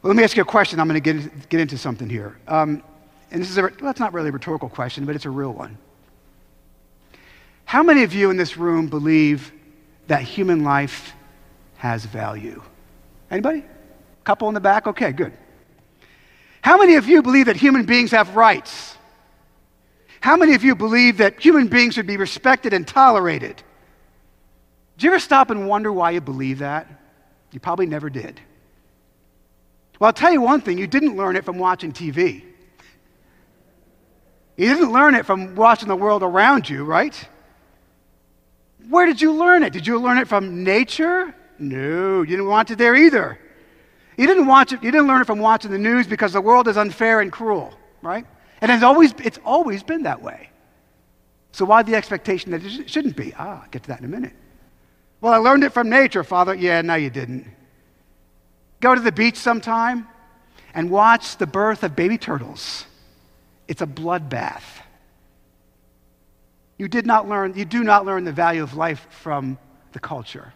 Well, 0.00 0.08
let 0.08 0.16
me 0.16 0.24
ask 0.24 0.36
you 0.36 0.42
a 0.42 0.46
question. 0.46 0.80
I'm 0.80 0.88
going 0.88 1.02
to 1.02 1.12
get, 1.12 1.48
get 1.48 1.60
into 1.60 1.76
something 1.76 2.08
here. 2.08 2.38
Um, 2.48 2.82
and 3.30 3.42
this 3.42 3.50
is 3.50 3.58
a, 3.58 3.62
well, 3.80 3.90
it's 3.90 4.00
not 4.00 4.12
really 4.12 4.28
a 4.28 4.32
rhetorical 4.32 4.68
question, 4.68 5.04
but 5.04 5.14
it's 5.14 5.24
a 5.24 5.30
real 5.30 5.52
one. 5.52 5.76
How 7.64 7.82
many 7.82 8.04
of 8.04 8.14
you 8.14 8.30
in 8.30 8.36
this 8.36 8.56
room 8.56 8.86
believe 8.86 9.52
that 10.06 10.22
human 10.22 10.62
life 10.62 11.12
has 11.76 12.04
value? 12.04 12.62
Anybody? 13.30 13.64
Couple 14.24 14.48
in 14.48 14.54
the 14.54 14.60
back? 14.60 14.86
Okay, 14.86 15.12
good. 15.12 15.32
How 16.62 16.76
many 16.78 16.96
of 16.96 17.06
you 17.06 17.22
believe 17.22 17.46
that 17.46 17.56
human 17.56 17.84
beings 17.84 18.10
have 18.10 18.34
rights? 18.34 18.96
How 20.20 20.36
many 20.36 20.54
of 20.54 20.64
you 20.64 20.74
believe 20.74 21.18
that 21.18 21.38
human 21.40 21.68
beings 21.68 21.94
should 21.94 22.06
be 22.06 22.16
respected 22.16 22.72
and 22.72 22.86
tolerated? 22.86 23.62
Do 24.98 25.06
you 25.06 25.12
ever 25.12 25.20
stop 25.20 25.50
and 25.50 25.68
wonder 25.68 25.92
why 25.92 26.10
you 26.10 26.20
believe 26.20 26.58
that? 26.58 26.88
You 27.52 27.60
probably 27.60 27.86
never 27.86 28.10
did. 28.10 28.40
Well, 29.98 30.08
I'll 30.08 30.12
tell 30.12 30.32
you 30.32 30.40
one 30.40 30.60
thing 30.60 30.78
you 30.78 30.86
didn't 30.86 31.16
learn 31.16 31.36
it 31.36 31.44
from 31.44 31.58
watching 31.58 31.92
TV. 31.92 32.42
You 34.56 34.74
didn't 34.74 34.92
learn 34.92 35.14
it 35.14 35.26
from 35.26 35.54
watching 35.54 35.88
the 35.88 35.96
world 35.96 36.22
around 36.22 36.68
you, 36.68 36.84
right? 36.84 37.28
Where 38.88 39.06
did 39.06 39.20
you 39.20 39.32
learn 39.32 39.62
it? 39.62 39.72
Did 39.72 39.86
you 39.86 39.98
learn 39.98 40.18
it 40.18 40.28
from 40.28 40.64
nature? 40.64 41.34
No, 41.58 42.22
you 42.22 42.36
didn't 42.36 42.46
want 42.48 42.70
it 42.70 42.78
there 42.78 42.94
either. 42.94 43.38
You 44.16 44.26
didn't 44.26 44.46
watch 44.46 44.72
it, 44.72 44.82
you 44.82 44.90
didn't 44.90 45.06
learn 45.06 45.20
it 45.20 45.26
from 45.26 45.38
watching 45.38 45.70
the 45.70 45.78
news 45.78 46.06
because 46.06 46.32
the 46.32 46.40
world 46.40 46.68
is 46.68 46.76
unfair 46.76 47.20
and 47.20 47.30
cruel, 47.30 47.74
right? 48.02 48.26
And 48.60 48.70
it's 48.70 48.82
always, 48.82 49.12
it's 49.22 49.38
always 49.44 49.82
been 49.82 50.04
that 50.04 50.22
way. 50.22 50.50
So 51.52 51.64
why 51.64 51.82
the 51.82 51.94
expectation 51.94 52.50
that 52.52 52.64
it 52.64 52.88
shouldn't 52.88 53.16
be? 53.16 53.34
Ah, 53.38 53.62
I'll 53.62 53.70
get 53.70 53.82
to 53.84 53.88
that 53.88 53.98
in 54.00 54.04
a 54.04 54.08
minute. 54.08 54.32
Well, 55.20 55.32
I 55.32 55.38
learned 55.38 55.64
it 55.64 55.72
from 55.72 55.88
nature, 55.88 56.24
Father. 56.24 56.54
Yeah, 56.54 56.82
no, 56.82 56.94
you 56.94 57.10
didn't. 57.10 57.46
Go 58.80 58.94
to 58.94 59.00
the 59.00 59.12
beach 59.12 59.36
sometime 59.36 60.06
and 60.74 60.90
watch 60.90 61.38
the 61.38 61.46
birth 61.46 61.82
of 61.82 61.96
baby 61.96 62.18
turtles. 62.18 62.84
It's 63.68 63.80
a 63.80 63.86
bloodbath. 63.86 64.62
You 66.78 66.88
did 66.88 67.06
not 67.06 67.28
learn, 67.28 67.54
you 67.56 67.64
do 67.64 67.82
not 67.82 68.04
learn 68.04 68.24
the 68.24 68.32
value 68.32 68.62
of 68.62 68.74
life 68.74 69.06
from 69.10 69.58
the 69.92 69.98
culture. 69.98 70.52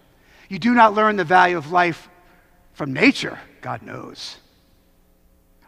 You 0.50 0.58
do 0.58 0.74
not 0.74 0.94
learn 0.94 1.14
the 1.14 1.24
value 1.24 1.56
of 1.56 1.70
life 1.70 2.10
from 2.72 2.92
nature, 2.92 3.38
God 3.60 3.82
knows. 3.82 4.36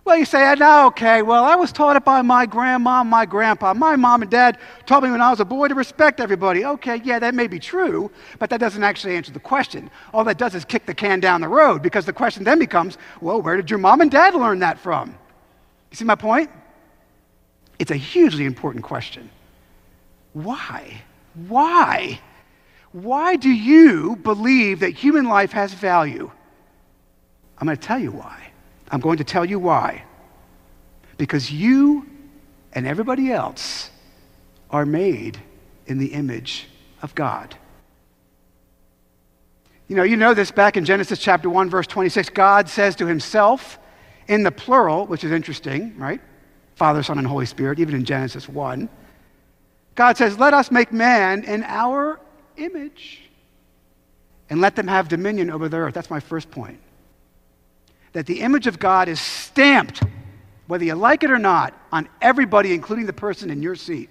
Well, 0.05 0.17
you 0.17 0.25
say, 0.25 0.43
ah, 0.43 0.55
no, 0.55 0.87
okay, 0.89 1.23
well, 1.23 1.45
I 1.45 1.55
was 1.55 1.71
taught 1.71 1.95
it 1.95 2.05
by 2.05 2.21
my 2.23 2.47
grandma, 2.47 3.05
my 3.05 3.25
grandpa. 3.25 3.75
My 3.75 3.95
mom 3.95 4.23
and 4.23 4.31
dad 4.31 4.59
taught 4.85 5.05
me 5.05 5.11
when 5.13 5.21
I 5.21 5.31
was 5.31 5.39
a 5.39 5.45
boy 5.45 5.69
to 5.69 5.77
respect 5.77 6.19
everybody. 6.19 6.65
Okay, 6.65 7.01
yeah, 7.05 7.21
that 7.21 7.37
may 7.37 7.47
be 7.47 7.61
true, 7.61 8.11
but 8.41 8.51
that 8.51 8.59
doesn't 8.59 8.83
actually 8.83 9.15
answer 9.15 9.31
the 9.31 9.39
question. 9.39 9.89
All 10.13 10.25
that 10.25 10.39
does 10.39 10.57
is 10.57 10.65
kick 10.65 10.85
the 10.85 10.95
can 10.95 11.21
down 11.21 11.41
the 11.41 11.49
road 11.49 11.81
because 11.81 12.05
the 12.05 12.13
question 12.13 12.43
then 12.43 12.59
becomes, 12.59 12.99
well, 13.21 13.41
where 13.41 13.57
did 13.57 13.71
your 13.71 13.79
mom 13.79 14.01
and 14.01 14.11
dad 14.11 14.35
learn 14.35 14.59
that 14.59 14.81
from? 14.81 15.11
You 15.93 15.97
see 15.97 16.05
my 16.05 16.17
point? 16.17 16.51
It's 17.79 17.93
a 17.93 17.97
hugely 17.97 18.47
important 18.47 18.83
question. 18.83 19.31
Why? 20.33 21.01
Why? 21.47 22.21
Why 22.93 23.37
do 23.37 23.51
you 23.51 24.17
believe 24.17 24.81
that 24.81 24.91
human 24.91 25.25
life 25.25 25.53
has 25.53 25.73
value? 25.73 26.31
I'm 27.59 27.67
going 27.67 27.77
to 27.77 27.87
tell 27.87 27.99
you 27.99 28.13
why. 28.13 28.53
I'm 28.91 29.01
going 29.01 29.19
to 29.19 29.25
tell 29.25 29.45
you 29.45 29.59
why. 29.59 30.05
Because 31.17 31.51
you 31.51 32.07
and 32.73 32.87
everybody 32.87 33.33
else 33.33 33.91
are 34.71 34.85
made 34.85 35.41
in 35.87 35.99
the 35.99 36.13
image 36.13 36.69
of 37.01 37.15
God. 37.15 37.57
You 39.89 39.97
know, 39.97 40.03
you 40.03 40.17
know 40.17 40.35
this 40.35 40.51
back 40.51 40.77
in 40.77 40.85
Genesis 40.85 41.19
chapter 41.19 41.51
1, 41.51 41.69
verse 41.69 41.87
26. 41.87 42.31
God 42.31 42.69
says 42.69 42.97
to 42.97 43.07
himself 43.07 43.79
in 44.29 44.43
the 44.43 44.53
plural, 44.53 45.07
which 45.07 45.25
is 45.25 45.33
interesting, 45.33 45.97
right? 45.99 46.21
Father, 46.77 47.03
Son, 47.03 47.19
and 47.19 47.27
Holy 47.27 47.47
Spirit, 47.47 47.79
even 47.79 47.95
in 47.95 48.05
Genesis 48.05 48.49
1. 48.49 48.89
God 49.95 50.17
says, 50.17 50.39
Let 50.39 50.55
us 50.55 50.71
make 50.71 50.93
man 50.93 51.45
in 51.45 51.63
our 51.65 52.19
image 52.57 53.23
and 54.51 54.61
let 54.61 54.77
them 54.77 54.89
have 54.89 55.09
dominion 55.09 55.51
over 55.51 55.69
the 55.69 55.77
earth. 55.77 55.95
That's 55.95 56.11
my 56.11 56.21
first 56.21 56.51
point 56.51 56.79
that 58.13 58.27
the 58.27 58.41
image 58.41 58.67
of 58.67 58.79
God 58.79 59.09
is 59.09 59.21
stamped, 59.21 60.03
whether 60.67 60.85
you 60.85 60.95
like 60.95 61.23
it 61.23 61.31
or 61.31 61.39
not, 61.39 61.75
on 61.91 62.09
everybody, 62.21 62.75
including 62.75 63.07
the 63.07 63.13
person 63.13 63.51
in 63.51 63.63
your 63.63 63.75
seat. 63.75 64.11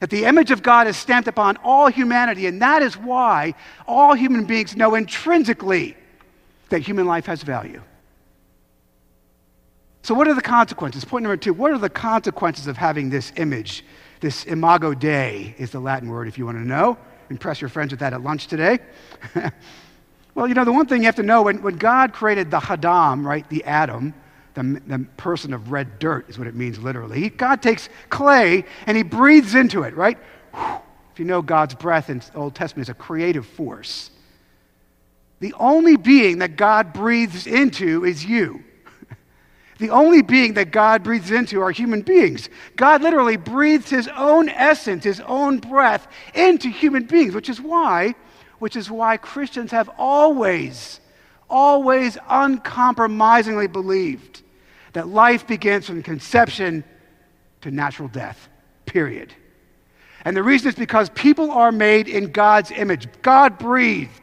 That 0.00 0.10
the 0.10 0.24
image 0.24 0.50
of 0.50 0.62
God 0.62 0.86
is 0.86 0.96
stamped 0.96 1.28
upon 1.28 1.58
all 1.58 1.88
humanity, 1.88 2.46
and 2.46 2.60
that 2.62 2.82
is 2.82 2.96
why 2.96 3.54
all 3.86 4.14
human 4.14 4.46
beings 4.46 4.74
know 4.74 4.94
intrinsically 4.94 5.96
that 6.70 6.80
human 6.80 7.06
life 7.06 7.26
has 7.26 7.42
value. 7.42 7.82
So, 10.02 10.14
what 10.14 10.26
are 10.26 10.34
the 10.34 10.42
consequences? 10.42 11.04
Point 11.04 11.24
number 11.24 11.36
two 11.36 11.52
what 11.52 11.70
are 11.72 11.78
the 11.78 11.90
consequences 11.90 12.66
of 12.66 12.76
having 12.78 13.10
this 13.10 13.32
image? 13.36 13.84
This 14.20 14.44
imago 14.44 14.94
Dei 14.94 15.54
is 15.58 15.70
the 15.70 15.80
Latin 15.80 16.08
word 16.08 16.28
if 16.28 16.38
you 16.38 16.44
want 16.46 16.58
to 16.58 16.66
know. 16.66 16.98
Impress 17.30 17.60
your 17.60 17.70
friends 17.70 17.90
with 17.92 18.00
that 18.00 18.12
at 18.12 18.22
lunch 18.22 18.46
today. 18.46 18.78
Well, 20.34 20.46
you 20.46 20.54
know, 20.54 20.64
the 20.64 20.72
one 20.72 20.86
thing 20.86 21.02
you 21.02 21.06
have 21.06 21.16
to 21.16 21.22
know 21.22 21.42
when, 21.42 21.62
when 21.62 21.76
God 21.76 22.12
created 22.12 22.50
the 22.50 22.60
Hadam, 22.60 23.24
right, 23.26 23.48
the 23.48 23.64
Adam, 23.64 24.14
the, 24.54 24.80
the 24.86 25.06
person 25.16 25.52
of 25.52 25.72
red 25.72 25.98
dirt 25.98 26.28
is 26.28 26.38
what 26.38 26.46
it 26.46 26.54
means 26.54 26.78
literally. 26.78 27.30
God 27.30 27.62
takes 27.62 27.88
clay 28.08 28.64
and 28.86 28.96
he 28.96 29.02
breathes 29.02 29.54
into 29.54 29.82
it, 29.82 29.96
right? 29.96 30.18
If 31.12 31.18
you 31.18 31.24
know 31.24 31.42
God's 31.42 31.74
breath 31.74 32.10
in 32.10 32.20
the 32.20 32.34
Old 32.36 32.54
Testament 32.54 32.86
is 32.86 32.90
a 32.90 32.94
creative 32.94 33.46
force. 33.46 34.10
The 35.40 35.54
only 35.54 35.96
being 35.96 36.38
that 36.38 36.56
God 36.56 36.92
breathes 36.92 37.46
into 37.46 38.04
is 38.04 38.24
you. 38.24 38.62
The 39.80 39.90
only 39.90 40.22
being 40.22 40.54
that 40.54 40.70
God 40.70 41.02
breathes 41.02 41.30
into 41.30 41.60
are 41.60 41.72
human 41.72 42.02
beings. 42.02 42.48
God 42.76 43.02
literally 43.02 43.36
breathes 43.36 43.90
his 43.90 44.08
own 44.16 44.48
essence, 44.48 45.02
his 45.04 45.20
own 45.20 45.58
breath 45.58 46.06
into 46.34 46.68
human 46.68 47.04
beings, 47.04 47.34
which 47.34 47.48
is 47.48 47.60
why 47.60 48.14
which 48.60 48.76
is 48.76 48.90
why 48.90 49.16
Christians 49.16 49.72
have 49.72 49.90
always, 49.98 51.00
always 51.48 52.16
uncompromisingly 52.28 53.66
believed 53.66 54.42
that 54.92 55.08
life 55.08 55.46
begins 55.46 55.86
from 55.86 56.02
conception 56.02 56.84
to 57.62 57.70
natural 57.70 58.08
death, 58.08 58.48
period. 58.86 59.34
And 60.24 60.36
the 60.36 60.42
reason 60.42 60.68
is 60.68 60.74
because 60.74 61.08
people 61.10 61.50
are 61.50 61.72
made 61.72 62.06
in 62.06 62.30
God's 62.30 62.70
image. 62.70 63.08
God 63.22 63.58
breathed. 63.58 64.19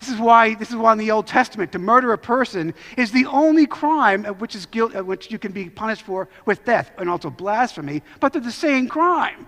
This 0.00 0.10
is 0.10 0.18
why 0.18 0.54
this 0.54 0.70
is 0.70 0.76
why 0.76 0.92
in 0.92 0.98
the 0.98 1.10
Old 1.10 1.26
Testament 1.26 1.72
to 1.72 1.78
murder 1.78 2.12
a 2.12 2.18
person 2.18 2.72
is 2.96 3.10
the 3.10 3.26
only 3.26 3.66
crime 3.66 4.24
of 4.24 4.40
which 4.40 4.54
is 4.54 4.66
guilt 4.66 4.94
of 4.94 5.06
which 5.06 5.30
you 5.30 5.38
can 5.38 5.52
be 5.52 5.68
punished 5.68 6.02
for 6.02 6.28
with 6.46 6.64
death 6.64 6.90
and 6.98 7.10
also 7.10 7.30
blasphemy, 7.30 8.02
but 8.20 8.32
they're 8.32 8.42
the 8.42 8.52
same 8.52 8.88
crime. 8.88 9.46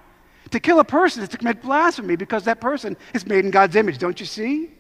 To 0.51 0.59
kill 0.59 0.81
a 0.81 0.85
person 0.85 1.23
is 1.23 1.29
to 1.29 1.39
commit 1.39 1.63
blasphemy 1.63 2.17
because 2.17 2.45
that 2.45 2.61
person 2.61 2.97
is 3.15 3.25
made 3.27 3.45
in 3.45 3.53
God's 3.53 3.77
image, 3.77 3.99
don't 3.99 4.19
you 4.19 4.27
see? 4.27 4.71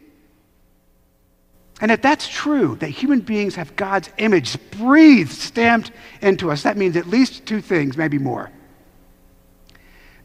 And 1.80 1.90
if 1.90 2.02
that's 2.02 2.28
true, 2.28 2.76
that 2.80 2.88
human 2.88 3.20
beings 3.20 3.54
have 3.54 3.74
God's 3.76 4.10
image 4.18 4.58
breathed, 4.72 5.30
stamped 5.30 5.92
into 6.20 6.50
us, 6.50 6.64
that 6.64 6.76
means 6.76 6.96
at 6.96 7.06
least 7.06 7.46
two 7.46 7.60
things, 7.60 7.96
maybe 7.96 8.18
more. 8.18 8.50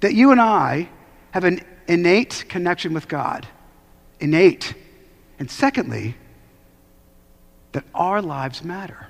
That 0.01 0.13
you 0.15 0.31
and 0.31 0.41
I 0.41 0.89
have 1.31 1.45
an 1.45 1.61
innate 1.87 2.45
connection 2.49 2.93
with 2.93 3.07
God. 3.07 3.47
Innate. 4.19 4.73
And 5.39 5.50
secondly, 5.50 6.15
that 7.74 7.84
our 7.94 8.22
lives 8.22 8.63
matter. 8.63 9.08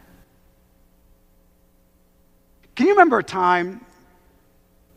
Can 2.75 2.87
you 2.87 2.93
remember 2.93 3.19
a 3.19 3.23
time 3.23 3.85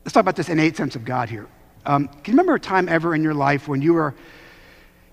Let's 0.09 0.15
talk 0.15 0.23
about 0.23 0.37
this 0.37 0.49
innate 0.49 0.75
sense 0.75 0.97
of 0.97 1.05
God 1.05 1.29
here. 1.29 1.47
Um, 1.85 2.09
can 2.09 2.17
you 2.25 2.33
remember 2.33 2.55
a 2.55 2.61
time 2.61 2.89
ever 2.89 3.15
in 3.15 3.23
your 3.23 3.35
life 3.35 3.69
when 3.69 3.83
you 3.83 3.93
were, 3.93 4.15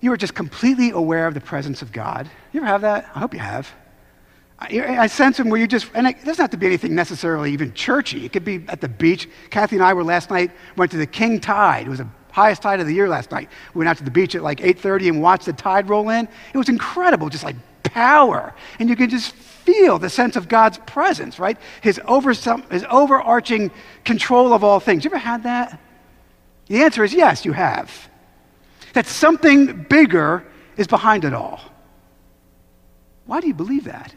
you 0.00 0.08
were 0.08 0.16
just 0.16 0.34
completely 0.34 0.88
aware 0.88 1.26
of 1.26 1.34
the 1.34 1.40
presence 1.42 1.82
of 1.82 1.92
God? 1.92 2.30
You 2.54 2.60
ever 2.60 2.66
have 2.66 2.80
that? 2.80 3.10
I 3.14 3.18
hope 3.18 3.34
you 3.34 3.40
have. 3.40 3.70
I, 4.58 5.06
sense 5.06 5.38
him 5.38 5.50
where 5.50 5.60
you 5.60 5.66
just, 5.66 5.90
and 5.92 6.06
it 6.06 6.24
doesn't 6.24 6.42
have 6.42 6.50
to 6.52 6.56
be 6.56 6.64
anything 6.64 6.94
necessarily 6.94 7.52
even 7.52 7.74
churchy. 7.74 8.24
It 8.24 8.32
could 8.32 8.46
be 8.46 8.64
at 8.68 8.80
the 8.80 8.88
beach. 8.88 9.28
Kathy 9.50 9.76
and 9.76 9.84
I 9.84 9.92
were 9.92 10.02
last 10.02 10.30
night, 10.30 10.50
went 10.76 10.92
to 10.92 10.96
the 10.96 11.06
King 11.06 11.40
Tide. 11.40 11.86
It 11.86 11.90
was 11.90 11.98
the 11.98 12.08
highest 12.36 12.60
tide 12.60 12.80
of 12.80 12.86
the 12.86 12.92
year 12.92 13.08
last 13.08 13.30
night. 13.30 13.48
We 13.72 13.78
went 13.78 13.88
out 13.88 13.96
to 13.96 14.04
the 14.04 14.10
beach 14.10 14.34
at 14.34 14.42
like 14.42 14.60
8.30 14.60 15.08
and 15.08 15.22
watched 15.22 15.46
the 15.46 15.54
tide 15.54 15.88
roll 15.88 16.10
in. 16.10 16.28
It 16.52 16.58
was 16.58 16.68
incredible, 16.68 17.30
just 17.30 17.42
like 17.42 17.56
power. 17.82 18.54
And 18.78 18.90
you 18.90 18.94
can 18.94 19.08
just 19.08 19.34
feel 19.34 19.98
the 19.98 20.10
sense 20.10 20.36
of 20.36 20.46
God's 20.46 20.76
presence, 20.84 21.38
right? 21.38 21.56
His, 21.80 21.98
over, 22.04 22.34
his 22.34 22.84
overarching 22.90 23.70
control 24.04 24.52
of 24.52 24.62
all 24.62 24.80
things. 24.80 25.02
You 25.02 25.08
ever 25.08 25.18
had 25.18 25.44
that? 25.44 25.80
The 26.66 26.82
answer 26.82 27.04
is 27.04 27.14
yes, 27.14 27.46
you 27.46 27.52
have. 27.52 27.90
That 28.92 29.06
something 29.06 29.84
bigger 29.84 30.44
is 30.76 30.86
behind 30.86 31.24
it 31.24 31.32
all. 31.32 31.58
Why 33.24 33.40
do 33.40 33.46
you 33.46 33.54
believe 33.54 33.84
that? 33.84 34.14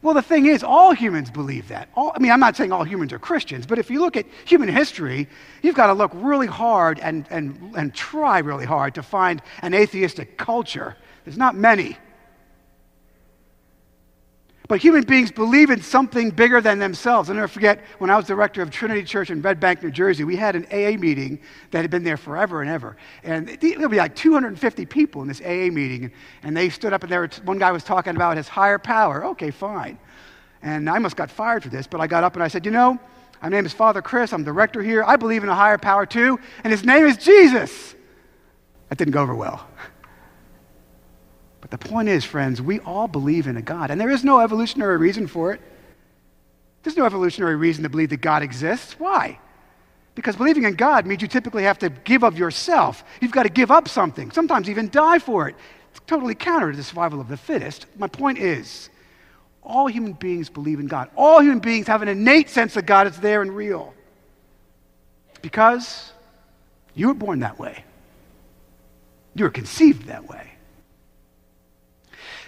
Well, 0.00 0.14
the 0.14 0.22
thing 0.22 0.46
is, 0.46 0.62
all 0.62 0.92
humans 0.92 1.30
believe 1.30 1.68
that. 1.68 1.88
All, 1.94 2.12
I 2.14 2.20
mean, 2.20 2.30
I'm 2.30 2.40
not 2.40 2.56
saying 2.56 2.70
all 2.70 2.84
humans 2.84 3.12
are 3.12 3.18
Christians, 3.18 3.66
but 3.66 3.78
if 3.78 3.90
you 3.90 4.00
look 4.00 4.16
at 4.16 4.26
human 4.44 4.68
history, 4.68 5.28
you've 5.62 5.74
got 5.74 5.88
to 5.88 5.92
look 5.92 6.12
really 6.14 6.46
hard 6.46 7.00
and, 7.00 7.26
and, 7.30 7.72
and 7.76 7.92
try 7.92 8.38
really 8.38 8.64
hard 8.64 8.94
to 8.94 9.02
find 9.02 9.42
an 9.62 9.74
atheistic 9.74 10.36
culture. 10.38 10.96
There's 11.24 11.36
not 11.36 11.56
many. 11.56 11.96
But 14.68 14.80
human 14.80 15.02
beings 15.04 15.32
believe 15.32 15.70
in 15.70 15.80
something 15.80 16.28
bigger 16.28 16.60
than 16.60 16.78
themselves. 16.78 17.30
I'll 17.30 17.34
never 17.34 17.48
forget 17.48 17.82
when 17.96 18.10
I 18.10 18.16
was 18.16 18.26
director 18.26 18.60
of 18.60 18.70
Trinity 18.70 19.02
Church 19.02 19.30
in 19.30 19.40
Red 19.40 19.58
Bank, 19.58 19.82
New 19.82 19.90
Jersey, 19.90 20.24
we 20.24 20.36
had 20.36 20.54
an 20.54 20.66
AA 20.70 20.98
meeting 20.98 21.40
that 21.70 21.80
had 21.80 21.90
been 21.90 22.04
there 22.04 22.18
forever 22.18 22.60
and 22.60 22.70
ever. 22.70 22.98
And 23.22 23.48
there 23.48 23.78
would 23.78 23.90
be 23.90 23.96
like 23.96 24.14
250 24.14 24.84
people 24.84 25.22
in 25.22 25.28
this 25.28 25.40
AA 25.40 25.72
meeting. 25.72 26.12
And 26.42 26.54
they 26.54 26.68
stood 26.68 26.92
up 26.92 27.02
and 27.02 27.10
there, 27.10 27.26
one 27.44 27.58
guy 27.58 27.72
was 27.72 27.82
talking 27.82 28.14
about 28.14 28.36
his 28.36 28.46
higher 28.46 28.78
power. 28.78 29.24
Okay, 29.24 29.50
fine. 29.50 29.98
And 30.60 30.90
I 30.90 30.94
almost 30.94 31.16
got 31.16 31.30
fired 31.30 31.62
for 31.62 31.70
this, 31.70 31.86
but 31.86 32.02
I 32.02 32.06
got 32.06 32.22
up 32.22 32.34
and 32.34 32.42
I 32.42 32.48
said, 32.48 32.66
You 32.66 32.72
know, 32.72 32.98
my 33.40 33.48
name 33.48 33.64
is 33.64 33.72
Father 33.72 34.02
Chris. 34.02 34.34
I'm 34.34 34.44
director 34.44 34.82
here. 34.82 35.02
I 35.02 35.16
believe 35.16 35.44
in 35.44 35.48
a 35.48 35.54
higher 35.54 35.78
power 35.78 36.04
too, 36.04 36.38
and 36.62 36.70
his 36.70 36.84
name 36.84 37.06
is 37.06 37.16
Jesus. 37.16 37.94
That 38.90 38.98
didn't 38.98 39.12
go 39.12 39.22
over 39.22 39.34
well. 39.34 39.66
But 41.60 41.70
the 41.70 41.78
point 41.78 42.08
is, 42.08 42.24
friends, 42.24 42.62
we 42.62 42.80
all 42.80 43.08
believe 43.08 43.46
in 43.46 43.56
a 43.56 43.62
God, 43.62 43.90
and 43.90 44.00
there 44.00 44.10
is 44.10 44.24
no 44.24 44.40
evolutionary 44.40 44.96
reason 44.96 45.26
for 45.26 45.52
it. 45.52 45.60
There's 46.82 46.96
no 46.96 47.04
evolutionary 47.04 47.56
reason 47.56 47.82
to 47.82 47.88
believe 47.88 48.10
that 48.10 48.20
God 48.20 48.42
exists. 48.42 48.98
Why? 48.98 49.38
Because 50.14 50.36
believing 50.36 50.64
in 50.64 50.74
God 50.74 51.06
means 51.06 51.22
you 51.22 51.28
typically 51.28 51.64
have 51.64 51.78
to 51.80 51.90
give 51.90 52.24
of 52.24 52.38
yourself. 52.38 53.04
You've 53.20 53.32
got 53.32 53.44
to 53.44 53.48
give 53.48 53.70
up 53.70 53.88
something, 53.88 54.30
sometimes 54.30 54.70
even 54.70 54.88
die 54.90 55.18
for 55.18 55.48
it. 55.48 55.56
It's 55.90 56.00
totally 56.06 56.34
counter 56.34 56.70
to 56.70 56.76
the 56.76 56.82
survival 56.82 57.20
of 57.20 57.28
the 57.28 57.36
fittest. 57.36 57.86
My 57.96 58.08
point 58.08 58.38
is, 58.38 58.90
all 59.62 59.86
human 59.86 60.12
beings 60.14 60.48
believe 60.48 60.80
in 60.80 60.86
God. 60.86 61.10
All 61.16 61.40
human 61.40 61.58
beings 61.58 61.86
have 61.88 62.02
an 62.02 62.08
innate 62.08 62.48
sense 62.48 62.74
that 62.74 62.86
God 62.86 63.06
is 63.06 63.16
there 63.18 63.42
and 63.42 63.54
real. 63.54 63.94
Because 65.42 66.12
you 66.94 67.08
were 67.08 67.14
born 67.14 67.40
that 67.40 67.58
way, 67.58 67.84
you 69.34 69.44
were 69.44 69.50
conceived 69.50 70.06
that 70.06 70.28
way. 70.28 70.52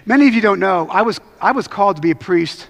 Many 0.07 0.29
of 0.29 0.35
you 0.35 0.41
don't 0.41 0.61
know, 0.61 0.89
I 0.91 1.03
was, 1.03 1.21
I 1.41 1.53
was 1.53 1.69
called 1.69 1.97
to 1.97 2.03
be 2.03 2.11
a 2.11 2.17
priest 2.17 2.69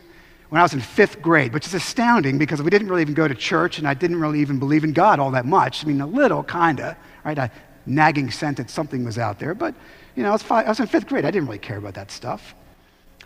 when 0.48 0.60
I 0.60 0.64
was 0.64 0.74
in 0.74 0.80
fifth 0.80 1.22
grade, 1.22 1.52
which 1.52 1.66
is 1.66 1.74
astounding 1.74 2.38
because 2.38 2.60
we 2.60 2.70
didn't 2.70 2.88
really 2.88 3.02
even 3.02 3.14
go 3.14 3.28
to 3.28 3.34
church 3.34 3.78
and 3.78 3.86
I 3.86 3.94
didn't 3.94 4.20
really 4.20 4.40
even 4.40 4.58
believe 4.58 4.82
in 4.82 4.92
God 4.92 5.20
all 5.20 5.30
that 5.30 5.46
much. 5.46 5.84
I 5.84 5.88
mean, 5.88 6.00
a 6.00 6.06
little, 6.06 6.42
kind 6.42 6.80
of, 6.80 6.96
right? 7.24 7.38
A 7.38 7.50
nagging 7.86 8.30
sense 8.30 8.58
that 8.58 8.68
something 8.68 9.04
was 9.04 9.16
out 9.16 9.38
there. 9.38 9.54
But, 9.54 9.74
you 10.16 10.22
know, 10.22 10.30
I 10.30 10.32
was, 10.32 10.42
five, 10.42 10.66
I 10.66 10.68
was 10.68 10.80
in 10.80 10.86
fifth 10.86 11.06
grade. 11.06 11.24
I 11.24 11.30
didn't 11.30 11.46
really 11.46 11.58
care 11.58 11.78
about 11.78 11.94
that 11.94 12.10
stuff. 12.10 12.54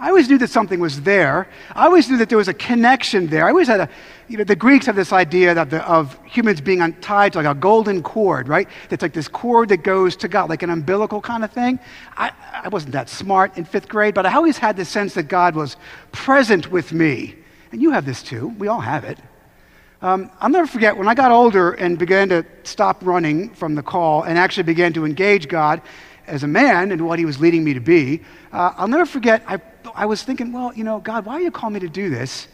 I 0.00 0.08
always 0.08 0.28
knew 0.28 0.38
that 0.38 0.50
something 0.50 0.80
was 0.80 1.02
there. 1.02 1.46
I 1.72 1.84
always 1.84 2.10
knew 2.10 2.16
that 2.16 2.28
there 2.28 2.38
was 2.38 2.48
a 2.48 2.54
connection 2.54 3.28
there. 3.28 3.46
I 3.46 3.50
always 3.50 3.68
had 3.68 3.78
a, 3.78 3.88
you 4.26 4.36
know, 4.36 4.42
the 4.42 4.56
Greeks 4.56 4.86
have 4.86 4.96
this 4.96 5.12
idea 5.12 5.60
of, 5.60 5.70
the, 5.70 5.88
of 5.88 6.18
humans 6.24 6.60
being 6.60 6.92
tied 6.94 7.34
to 7.34 7.38
like 7.38 7.56
a 7.56 7.58
golden 7.58 8.02
cord, 8.02 8.48
right? 8.48 8.68
It's 8.90 9.02
like 9.02 9.12
this 9.12 9.28
cord 9.28 9.68
that 9.68 9.84
goes 9.84 10.16
to 10.16 10.28
God, 10.28 10.50
like 10.50 10.64
an 10.64 10.70
umbilical 10.70 11.20
kind 11.20 11.44
of 11.44 11.52
thing. 11.52 11.78
I, 12.16 12.32
I 12.52 12.68
wasn't 12.68 12.92
that 12.94 13.08
smart 13.08 13.56
in 13.56 13.64
fifth 13.64 13.88
grade, 13.88 14.14
but 14.14 14.26
I 14.26 14.34
always 14.34 14.58
had 14.58 14.76
this 14.76 14.88
sense 14.88 15.14
that 15.14 15.28
God 15.28 15.54
was 15.54 15.76
present 16.10 16.72
with 16.72 16.92
me. 16.92 17.36
And 17.70 17.80
you 17.80 17.92
have 17.92 18.04
this 18.04 18.20
too. 18.20 18.48
We 18.58 18.66
all 18.66 18.80
have 18.80 19.04
it. 19.04 19.20
Um, 20.02 20.28
I'll 20.40 20.50
never 20.50 20.66
forget 20.66 20.96
when 20.96 21.06
I 21.06 21.14
got 21.14 21.30
older 21.30 21.70
and 21.72 21.98
began 21.98 22.28
to 22.30 22.44
stop 22.64 22.98
running 23.02 23.54
from 23.54 23.76
the 23.76 23.82
call 23.82 24.24
and 24.24 24.38
actually 24.38 24.64
began 24.64 24.92
to 24.94 25.06
engage 25.06 25.46
God 25.46 25.80
as 26.26 26.42
a 26.42 26.48
man 26.48 26.90
and 26.90 27.06
what 27.06 27.20
he 27.20 27.24
was 27.24 27.38
leading 27.38 27.62
me 27.62 27.74
to 27.74 27.80
be. 27.80 28.22
Uh, 28.52 28.72
I'll 28.76 28.88
never 28.88 29.06
forget, 29.06 29.42
I 29.46 29.60
I 29.94 30.06
was 30.06 30.22
thinking, 30.22 30.52
well, 30.52 30.72
you 30.74 30.84
know, 30.84 30.98
God, 30.98 31.24
why 31.24 31.34
are 31.34 31.40
you 31.40 31.50
calling 31.50 31.74
me 31.74 31.80
to 31.80 31.88
do 31.88 32.10
this? 32.10 32.48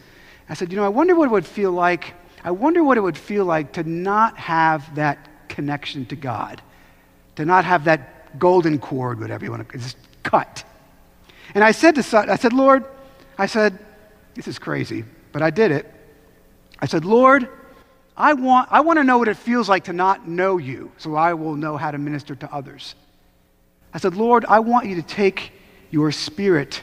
I 0.49 0.55
said, 0.55 0.71
you 0.71 0.77
know, 0.77 0.85
I 0.85 0.89
wonder 0.89 1.15
what 1.15 1.27
it 1.27 1.33
would 1.33 1.47
feel 1.47 1.73
like. 1.73 2.15
I 2.45 2.51
wonder 2.51 2.83
what 2.83 2.97
it 2.97 3.01
would 3.01 3.17
feel 3.17 3.45
like 3.45 3.73
to 3.73 3.85
not 3.85 4.37
have 4.37 4.95
that 4.97 5.49
connection 5.49 6.07
to 6.07 6.17
God, 6.17 6.61
to 7.37 7.45
not 7.45 7.65
have 7.65 7.85
that 7.85 8.39
golden 8.39 8.79
cord, 8.79 9.21
whatever 9.21 9.45
you 9.45 9.51
want 9.51 9.69
to 9.69 9.79
just 9.79 9.97
cut. 10.23 10.65
And 11.55 11.65
I 11.65 11.73
said 11.73 11.95
to 11.97 12.19
I 12.31 12.37
said, 12.37 12.53
Lord, 12.53 12.85
I 13.39 13.47
said, 13.47 13.79
this 14.35 14.47
is 14.47 14.59
crazy, 14.59 15.05
but 15.33 15.43
I 15.43 15.51
did 15.51 15.71
it. 15.71 15.93
I 16.79 16.87
said, 16.87 17.05
Lord, 17.05 17.49
I 18.17 18.35
want, 18.35 18.69
I 18.71 18.81
want 18.81 18.99
to 18.99 19.05
know 19.05 19.19
what 19.19 19.29
it 19.29 19.37
feels 19.37 19.69
like 19.69 19.85
to 19.85 19.93
not 19.93 20.29
know 20.29 20.59
you, 20.59 20.93
so 20.99 21.15
I 21.15 21.35
will 21.35 21.57
know 21.57 21.77
how 21.77 21.91
to 21.91 21.99
minister 21.99 22.35
to 22.35 22.53
others. 22.53 22.95
I 23.93 23.99
said, 23.99 24.15
Lord, 24.15 24.45
I 24.49 24.61
want 24.61 24.87
you 24.87 24.97
to 24.97 25.03
take 25.03 25.53
your 25.91 26.13
spirit 26.13 26.83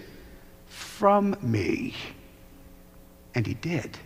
from 0.97 1.37
me. 1.41 1.93
And 3.35 3.45
he 3.45 3.53
did. 3.53 3.97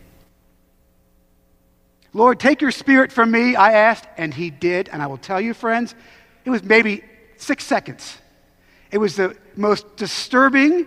Lord, 2.13 2.37
take 2.37 2.61
your 2.61 2.71
spirit 2.71 3.13
from 3.13 3.31
me, 3.31 3.55
I 3.55 3.71
asked, 3.71 4.07
and 4.17 4.33
he 4.33 4.49
did. 4.49 4.89
And 4.89 5.01
I 5.01 5.07
will 5.07 5.17
tell 5.17 5.39
you, 5.39 5.53
friends, 5.53 5.95
it 6.43 6.49
was 6.49 6.63
maybe 6.63 7.01
six 7.37 7.63
seconds. 7.63 8.17
It 8.91 8.97
was 8.97 9.15
the 9.15 9.37
most 9.55 9.95
disturbing, 9.95 10.85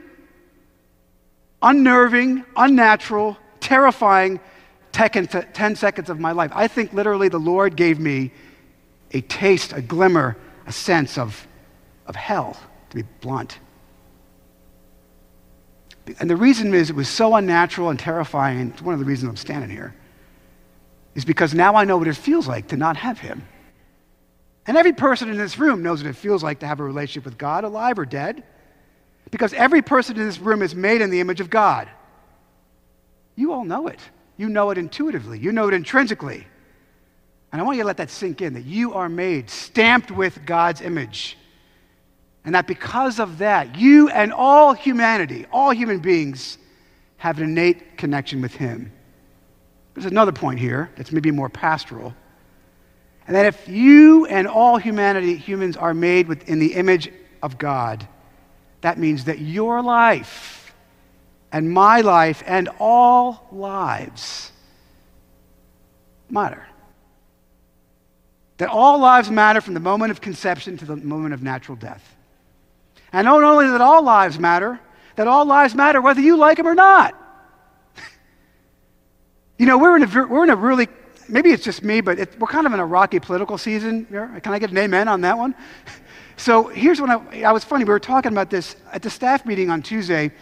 unnerving, 1.63 2.45
unnatural, 2.55 3.39
terrifying 3.61 4.41
10 4.93 5.77
seconds 5.77 6.11
of 6.11 6.21
my 6.21 6.33
life. 6.33 6.53
I 6.55 6.69
think 6.69 6.93
literally 6.93 7.31
the 7.31 7.39
Lord 7.39 7.77
gave 7.77 7.99
me 7.99 8.31
a 9.13 9.23
taste, 9.23 9.73
a 9.73 9.81
glimmer, 9.81 10.37
a 10.67 10.73
sense 10.73 11.17
of, 11.17 11.49
of 12.07 12.15
hell, 12.15 12.59
to 12.91 12.97
be 12.97 13.03
blunt. 13.23 13.59
And 16.19 16.29
the 16.29 16.37
reason 16.37 16.75
is 16.75 16.91
it 16.91 16.97
was 16.97 17.09
so 17.09 17.35
unnatural 17.35 17.91
and 17.91 17.99
terrifying. 17.99 18.71
It's 18.71 18.83
one 18.83 18.95
of 18.95 19.01
the 19.01 19.07
reasons 19.07 19.31
I'm 19.31 19.37
standing 19.37 19.71
here. 19.71 19.95
Is 21.15 21.25
because 21.25 21.55
now 21.55 21.77
I 21.77 21.85
know 21.85 21.97
what 21.97 22.09
it 22.09 22.17
feels 22.17 22.47
like 22.47 22.69
to 22.69 22.77
not 22.77 22.97
have 22.97 23.19
him. 23.19 23.47
And 24.67 24.77
every 24.77 24.93
person 24.93 25.31
in 25.31 25.37
this 25.37 25.59
room 25.59 25.83
knows 25.83 26.03
what 26.03 26.11
it 26.11 26.17
feels 26.17 26.43
like 26.43 26.61
to 26.61 26.67
have 26.67 26.81
a 26.81 26.85
relationship 26.85 27.25
with 27.25 27.39
God, 27.39 27.65
alive 27.65 27.99
or 27.99 28.05
dead. 28.05 28.43
Because 29.31 29.53
every 29.55 29.83
person 29.83 30.17
in 30.17 30.27
this 30.27 30.39
room 30.39 30.63
is 30.63 30.75
made 30.75 31.01
in 31.01 31.11
the 31.11 31.21
image 31.21 31.41
of 31.41 31.51
God. 31.51 31.89
You 33.37 33.53
all 33.53 33.65
know 33.65 33.87
it. 33.89 34.01
You 34.37 34.49
know 34.49 34.71
it 34.71 34.79
intuitively, 34.79 35.39
you 35.39 35.53
know 35.53 35.69
it 35.69 35.75
intrinsically. 35.75 36.47
And 37.53 37.61
I 37.61 37.65
want 37.65 37.77
you 37.77 37.85
to 37.85 37.87
let 37.87 37.99
that 37.99 38.11
sink 38.11 38.43
in 38.43 38.55
that 38.55 38.65
you 38.65 38.95
are 38.95 39.09
made, 39.09 39.49
stamped 39.49 40.11
with 40.11 40.45
God's 40.45 40.81
image. 40.81 41.39
And 42.45 42.55
that 42.55 42.67
because 42.67 43.19
of 43.21 43.39
that, 43.39 43.77
you 43.77 44.09
and 44.11 44.33
all 44.33 44.75
humanity, 44.75 45.47
all 45.51 45.71
human 45.71 45.99
beings, 45.99 46.59
have 47.17 47.39
an 47.39 47.45
innate 47.45 47.97
connection 47.97 48.43
with 48.43 48.55
Him. 48.55 48.93
There's 49.95 50.07
another 50.07 50.33
point 50.33 50.59
here 50.59 50.91
that's 50.97 51.13
maybe 51.13 51.31
more 51.31 51.49
pastoral. 51.49 52.15
And 53.27 53.35
that 53.35 53.47
if 53.47 53.69
you 53.69 54.27
and 54.27 54.47
all 54.47 54.77
humanity, 54.77 55.37
humans, 55.37 55.77
are 55.77 55.95
made 55.95 56.29
in 56.43 56.59
the 56.59 56.75
image 56.75 57.11
of 57.43 57.57
God, 57.57 58.07
that 58.83 58.99
means 58.99 59.25
that 59.25 59.39
your 59.39 59.81
life 59.81 60.75
and 61.51 61.71
my 61.71 62.03
life 62.03 62.43
and 62.45 62.69
all 62.79 63.49
lives 63.51 64.53
matter. 66.29 66.67
That 68.59 68.69
all 68.69 68.99
lives 68.99 69.31
matter 69.31 69.61
from 69.61 69.73
the 69.75 69.81
moment 69.81 70.11
of 70.11 70.21
conception 70.21 70.77
to 70.79 70.85
the 70.85 70.97
moment 70.97 71.33
of 71.33 71.43
natural 71.43 71.77
death. 71.77 72.15
And 73.15 73.27
not 73.27 73.45
only 73.45 73.69
that 73.69 73.81
all 73.81 74.03
lives 74.03 74.41
matter, 74.41 74.81
that 75.15 75.29
all 75.29 75.47
lives 75.47 75.73
matter 75.73 76.01
whether 76.01 76.21
you 76.21 76.37
like 76.37 76.57
them 76.57 76.67
or 76.67 76.75
not. 76.75 77.15
you 79.59 79.67
know, 79.67 79.79
we're 79.79 79.95
in 79.95 80.03
a, 80.03 80.27
we're 80.27 80.43
in 80.43 80.51
a 80.51 80.57
really, 80.57 80.89
maybe 81.29 81.51
it's 81.51 81.63
just 81.63 81.85
me, 81.85 82.01
but 82.01 82.19
it, 82.19 82.37
we're 82.41 82.49
kind 82.49 82.67
of 82.67 82.73
in 82.73 82.81
a 82.81 82.85
rocky 82.85 83.21
political 83.21 83.57
season. 83.57 84.05
Here. 84.11 84.41
Can 84.43 84.53
I 84.53 84.59
get 84.59 84.73
an 84.73 84.79
amen 84.79 85.07
on 85.07 85.21
that 85.21 85.39
one? 85.39 85.55
so 86.37 86.67
here's 86.67 87.01
what 87.01 87.09
I, 87.09 87.43
I 87.45 87.53
was 87.53 87.63
funny. 87.63 87.85
We 87.85 87.91
were 87.91 88.01
talking 88.01 88.33
about 88.33 88.51
this 88.51 88.75
at 88.93 89.01
the 89.01 89.11
staff 89.11 89.47
meeting 89.47 89.71
on 89.71 89.81
Tuesday. 89.81 90.33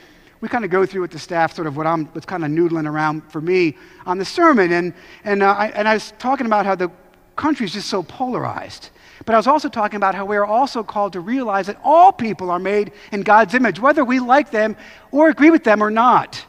We 0.41 0.49
kind 0.49 0.65
of 0.65 0.71
go 0.71 0.87
through 0.87 1.03
with 1.03 1.11
the 1.11 1.19
staff 1.19 1.55
sort 1.55 1.67
of 1.67 1.77
what 1.77 1.87
I'm, 1.87 2.07
what's 2.07 2.25
kind 2.25 2.43
of 2.43 2.51
noodling 2.51 2.89
around 2.89 3.31
for 3.31 3.43
me 3.43 3.77
on 4.07 4.17
the 4.17 4.25
sermon. 4.25 4.73
And, 4.73 4.95
and, 5.25 5.43
uh, 5.43 5.53
I, 5.53 5.67
and 5.73 5.87
I 5.87 5.93
was 5.93 6.15
talking 6.19 6.47
about 6.47 6.65
how 6.65 6.75
the 6.75 6.91
country 7.37 7.67
is 7.67 7.75
just 7.75 7.91
so 7.91 8.03
polarized. 8.03 8.89
But 9.25 9.35
I 9.35 9.39
was 9.39 9.47
also 9.47 9.69
talking 9.69 9.97
about 9.97 10.15
how 10.15 10.25
we 10.25 10.37
are 10.37 10.45
also 10.45 10.83
called 10.83 11.13
to 11.13 11.21
realize 11.21 11.67
that 11.67 11.79
all 11.85 12.13
people 12.13 12.51
are 12.51 12.59
made 12.59 12.93
in 13.13 13.23
God's 13.23 13.55
image, 13.55 13.79
whether 13.79 14.05
we 14.05 14.21
like 14.21 14.51
them 14.51 14.77
or 15.11 15.29
agree 15.29 15.51
with 15.51 15.65
them 15.65 15.83
or 15.83 15.91
not. 15.91 16.45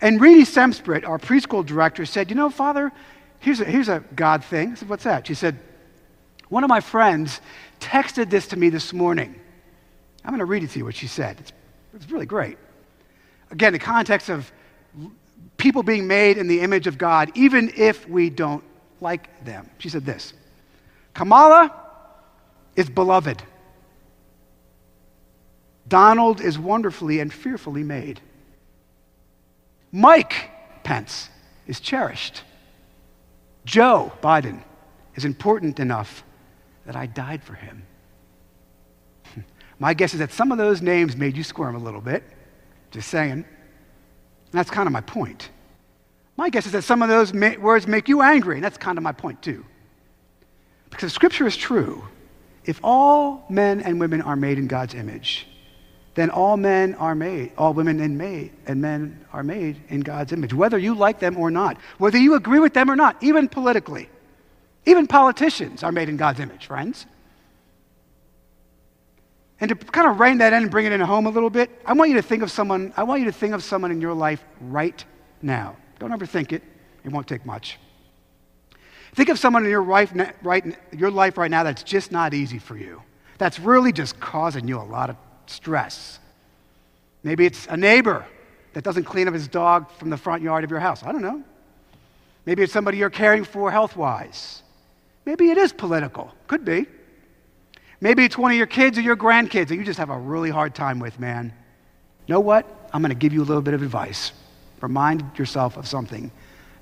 And 0.00 0.20
Reedy 0.20 0.42
Semsprit, 0.42 1.06
our 1.06 1.18
preschool 1.18 1.64
director, 1.64 2.06
said, 2.06 2.30
You 2.30 2.36
know, 2.36 2.50
Father, 2.50 2.90
here's 3.38 3.60
a, 3.60 3.64
here's 3.64 3.88
a 3.88 4.02
God 4.14 4.44
thing. 4.44 4.72
I 4.72 4.74
said, 4.74 4.88
What's 4.88 5.04
that? 5.04 5.26
She 5.26 5.34
said, 5.34 5.58
One 6.48 6.64
of 6.64 6.68
my 6.68 6.80
friends 6.80 7.40
texted 7.78 8.30
this 8.30 8.48
to 8.48 8.56
me 8.58 8.70
this 8.70 8.92
morning. 8.92 9.34
I'm 10.24 10.30
going 10.30 10.40
to 10.40 10.44
read 10.44 10.64
it 10.64 10.70
to 10.70 10.78
you 10.78 10.84
what 10.84 10.94
she 10.94 11.06
said. 11.06 11.38
It's, 11.40 11.52
it's 11.94 12.10
really 12.10 12.26
great. 12.26 12.58
Again, 13.50 13.72
the 13.72 13.78
context 13.78 14.28
of 14.28 14.50
people 15.56 15.82
being 15.82 16.06
made 16.06 16.38
in 16.38 16.46
the 16.48 16.60
image 16.60 16.86
of 16.86 16.98
God, 16.98 17.30
even 17.34 17.72
if 17.76 18.08
we 18.08 18.30
don't 18.30 18.64
like 19.00 19.44
them. 19.44 19.68
She 19.78 19.88
said 19.88 20.04
this 20.04 20.34
Kamala 21.14 21.72
is 22.76 22.88
beloved. 22.88 23.42
Donald 25.88 26.40
is 26.40 26.58
wonderfully 26.58 27.20
and 27.20 27.32
fearfully 27.32 27.82
made. 27.82 28.20
Mike 29.92 30.50
Pence 30.84 31.28
is 31.66 31.80
cherished. 31.80 32.42
Joe 33.64 34.12
Biden 34.22 34.62
is 35.16 35.24
important 35.24 35.80
enough 35.80 36.22
that 36.86 36.96
I 36.96 37.06
died 37.06 37.42
for 37.42 37.54
him. 37.54 37.84
My 39.78 39.94
guess 39.94 40.14
is 40.14 40.20
that 40.20 40.32
some 40.32 40.52
of 40.52 40.58
those 40.58 40.80
names 40.80 41.16
made 41.16 41.36
you 41.36 41.42
squirm 41.42 41.74
a 41.74 41.78
little 41.78 42.00
bit. 42.00 42.22
Just 42.90 43.08
saying. 43.08 43.44
that's 44.50 44.70
kind 44.70 44.88
of 44.88 44.92
my 44.92 45.00
point. 45.00 45.50
My 46.36 46.48
guess 46.50 46.66
is 46.66 46.72
that 46.72 46.82
some 46.82 47.02
of 47.02 47.08
those 47.08 47.32
ma- 47.32 47.54
words 47.60 47.86
make 47.86 48.08
you 48.08 48.20
angry, 48.22 48.56
and 48.56 48.64
that's 48.64 48.76
kind 48.76 48.98
of 48.98 49.04
my 49.04 49.12
point 49.12 49.40
too. 49.42 49.64
Because 50.90 51.12
Scripture 51.12 51.46
is 51.46 51.56
true. 51.56 52.04
If 52.64 52.80
all 52.82 53.44
men 53.48 53.80
and 53.80 53.98
women 53.98 54.20
are 54.22 54.36
made 54.36 54.58
in 54.58 54.66
God's 54.66 54.94
image, 54.94 55.46
then 56.14 56.28
all 56.30 56.56
men 56.56 56.94
are 56.96 57.14
made, 57.14 57.52
all 57.56 57.72
women 57.72 58.00
and, 58.00 58.18
made, 58.18 58.52
and 58.66 58.82
men 58.82 59.24
are 59.32 59.42
made 59.42 59.80
in 59.88 60.00
God's 60.00 60.32
image, 60.32 60.52
whether 60.52 60.78
you 60.78 60.94
like 60.94 61.20
them 61.20 61.36
or 61.36 61.50
not, 61.50 61.78
whether 61.98 62.18
you 62.18 62.34
agree 62.34 62.58
with 62.58 62.74
them 62.74 62.90
or 62.90 62.96
not, 62.96 63.16
even 63.22 63.48
politically. 63.48 64.08
Even 64.86 65.06
politicians 65.06 65.82
are 65.82 65.92
made 65.92 66.08
in 66.08 66.16
God's 66.16 66.40
image, 66.40 66.66
friends. 66.66 67.06
And 69.60 69.68
to 69.68 69.74
kind 69.74 70.08
of 70.08 70.18
rein 70.18 70.38
that 70.38 70.52
in 70.52 70.62
and 70.62 70.70
bring 70.70 70.86
it 70.86 70.92
in 70.92 71.00
home 71.00 71.26
a 71.26 71.30
little 71.30 71.50
bit, 71.50 71.70
I 71.84 71.92
want 71.92 72.10
you 72.10 72.16
to 72.16 72.22
think 72.22 72.42
of 72.42 72.50
someone, 72.50 72.92
I 72.96 73.02
want 73.02 73.20
you 73.20 73.26
to 73.26 73.32
think 73.32 73.54
of 73.54 73.62
someone 73.62 73.90
in 73.90 74.00
your 74.00 74.14
life 74.14 74.42
right 74.60 75.04
now. 75.42 75.76
Don't 75.98 76.10
overthink 76.10 76.52
it. 76.52 76.62
It 77.04 77.12
won't 77.12 77.26
take 77.26 77.44
much. 77.44 77.78
Think 79.14 79.28
of 79.28 79.38
someone 79.38 79.64
in 79.64 79.70
your 79.70 79.84
life, 79.84 80.12
right, 80.42 80.76
your 80.96 81.10
life 81.10 81.36
right 81.36 81.50
now 81.50 81.62
that's 81.64 81.82
just 81.82 82.12
not 82.12 82.32
easy 82.32 82.58
for 82.58 82.76
you. 82.76 83.02
That's 83.38 83.58
really 83.58 83.92
just 83.92 84.20
causing 84.20 84.68
you 84.68 84.78
a 84.78 84.84
lot 84.84 85.10
of 85.10 85.16
stress. 85.46 86.18
Maybe 87.22 87.44
it's 87.44 87.66
a 87.66 87.76
neighbor 87.76 88.24
that 88.72 88.84
doesn't 88.84 89.04
clean 89.04 89.28
up 89.28 89.34
his 89.34 89.48
dog 89.48 89.90
from 89.92 90.10
the 90.10 90.16
front 90.16 90.42
yard 90.42 90.64
of 90.64 90.70
your 90.70 90.80
house. 90.80 91.02
I 91.02 91.12
don't 91.12 91.22
know. 91.22 91.42
Maybe 92.46 92.62
it's 92.62 92.72
somebody 92.72 92.98
you're 92.98 93.10
caring 93.10 93.44
for 93.44 93.70
health 93.70 93.96
wise. 93.96 94.62
Maybe 95.24 95.50
it 95.50 95.58
is 95.58 95.72
political. 95.72 96.32
Could 96.46 96.64
be. 96.64 96.86
Maybe 98.00 98.24
it's 98.24 98.38
one 98.38 98.50
of 98.50 98.56
your 98.56 98.66
kids 98.66 98.96
or 98.96 99.02
your 99.02 99.16
grandkids 99.16 99.68
that 99.68 99.76
you 99.76 99.84
just 99.84 99.98
have 99.98 100.10
a 100.10 100.18
really 100.18 100.50
hard 100.50 100.74
time 100.74 100.98
with, 100.98 101.20
man. 101.20 101.52
know 102.28 102.40
what? 102.40 102.66
I'm 102.92 103.02
going 103.02 103.10
to 103.10 103.14
give 103.14 103.32
you 103.32 103.42
a 103.42 103.44
little 103.44 103.62
bit 103.62 103.74
of 103.74 103.82
advice. 103.82 104.32
Remind 104.80 105.38
yourself 105.38 105.76
of 105.76 105.86
something. 105.86 106.30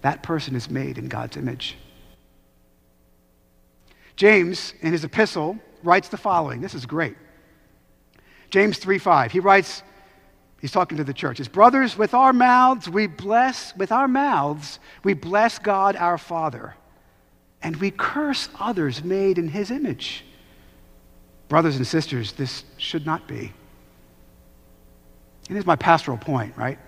That 0.03 0.23
person 0.23 0.55
is 0.55 0.71
made 0.71 0.99
in 0.99 1.09
God's 1.09 1.37
image. 1.37 1.77
James, 4.19 4.75
in 4.81 4.91
his 4.91 5.05
epistle, 5.05 5.57
writes 5.85 6.09
the 6.09 6.17
following. 6.17 6.61
This 6.61 6.75
is 6.75 6.87
great. 6.87 7.17
James 8.51 8.77
3 8.77 8.99
5. 8.99 9.31
He 9.31 9.39
writes, 9.39 9.85
he's 10.61 10.73
talking 10.73 10.99
to 10.99 11.05
the 11.05 11.15
church. 11.15 11.39
His 11.39 11.47
brothers, 11.47 11.97
with 11.97 12.15
our 12.15 12.33
mouths 12.33 12.91
we 12.91 13.07
bless, 13.07 13.77
with 13.77 13.93
our 13.93 14.09
mouths 14.09 14.81
we 15.05 15.15
bless 15.15 15.61
God 15.61 15.95
our 15.95 16.19
Father, 16.19 16.75
and 17.63 17.77
we 17.77 17.93
curse 17.93 18.49
others 18.59 19.05
made 19.05 19.39
in 19.39 19.47
his 19.47 19.71
image. 19.71 20.25
Brothers 21.47 21.77
and 21.77 21.87
sisters, 21.87 22.33
this 22.33 22.65
should 22.77 23.07
not 23.07 23.29
be. 23.29 23.53
And 25.47 25.55
here's 25.57 25.65
my 25.65 25.77
pastoral 25.77 26.19
point, 26.19 26.57
right? 26.57 26.81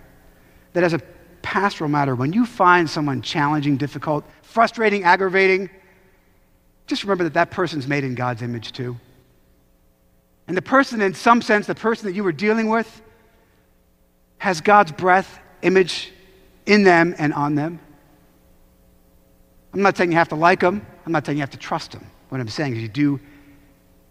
That 0.73 0.83
as 0.83 0.95
a 0.95 0.99
pastoral 1.43 1.90
matter, 1.90 2.16
when 2.16 2.33
you 2.33 2.45
find 2.45 2.90
someone 2.90 3.23
challenging, 3.23 3.77
difficult, 3.77 4.25
frustrating, 4.43 5.05
aggravating, 5.05 5.71
just 6.90 7.05
remember 7.05 7.24
that 7.24 7.35
that 7.35 7.53
person's 7.53 7.87
made 7.87 8.03
in 8.03 8.16
God's 8.16 8.42
image 8.42 8.72
too. 8.72 8.98
And 10.48 10.57
the 10.57 10.62
person, 10.62 11.00
in 11.00 11.14
some 11.14 11.40
sense, 11.40 11.68
the 11.68 11.74
person 11.76 12.07
that 12.07 12.14
you 12.14 12.24
were 12.24 12.33
dealing 12.33 12.68
with, 12.68 13.00
has 14.38 14.61
God's 14.61 14.90
breath, 14.90 15.38
image 15.62 16.12
in 16.66 16.83
them 16.83 17.14
and 17.16 17.33
on 17.33 17.55
them. 17.55 17.79
I'm 19.72 19.83
not 19.83 19.96
saying 19.96 20.11
you 20.11 20.18
have 20.18 20.31
to 20.31 20.35
like 20.35 20.59
them. 20.59 20.85
I'm 21.07 21.12
not 21.12 21.24
saying 21.24 21.38
you 21.38 21.42
have 21.42 21.50
to 21.50 21.59
trust 21.59 21.92
them. 21.92 22.05
What 22.29 22.40
I'm 22.40 22.48
saying 22.48 22.74
is 22.74 22.83
you 22.83 22.88
do 22.88 23.20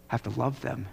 have 0.08 0.22
to 0.22 0.30
love 0.30 0.58
them. 0.62 0.86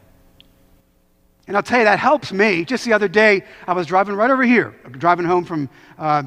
And 1.48 1.56
I'll 1.56 1.64
tell 1.64 1.80
you, 1.80 1.86
that 1.86 2.00
helps 2.00 2.34
me. 2.34 2.66
Just 2.66 2.84
the 2.84 2.92
other 2.92 3.08
day, 3.08 3.46
I 3.66 3.72
was 3.72 3.88
driving 3.88 4.16
right 4.16 4.30
over 4.30 4.44
here, 4.44 4.76
driving 4.92 5.26
home 5.26 5.46
from 5.46 5.70
uh, 5.98 6.24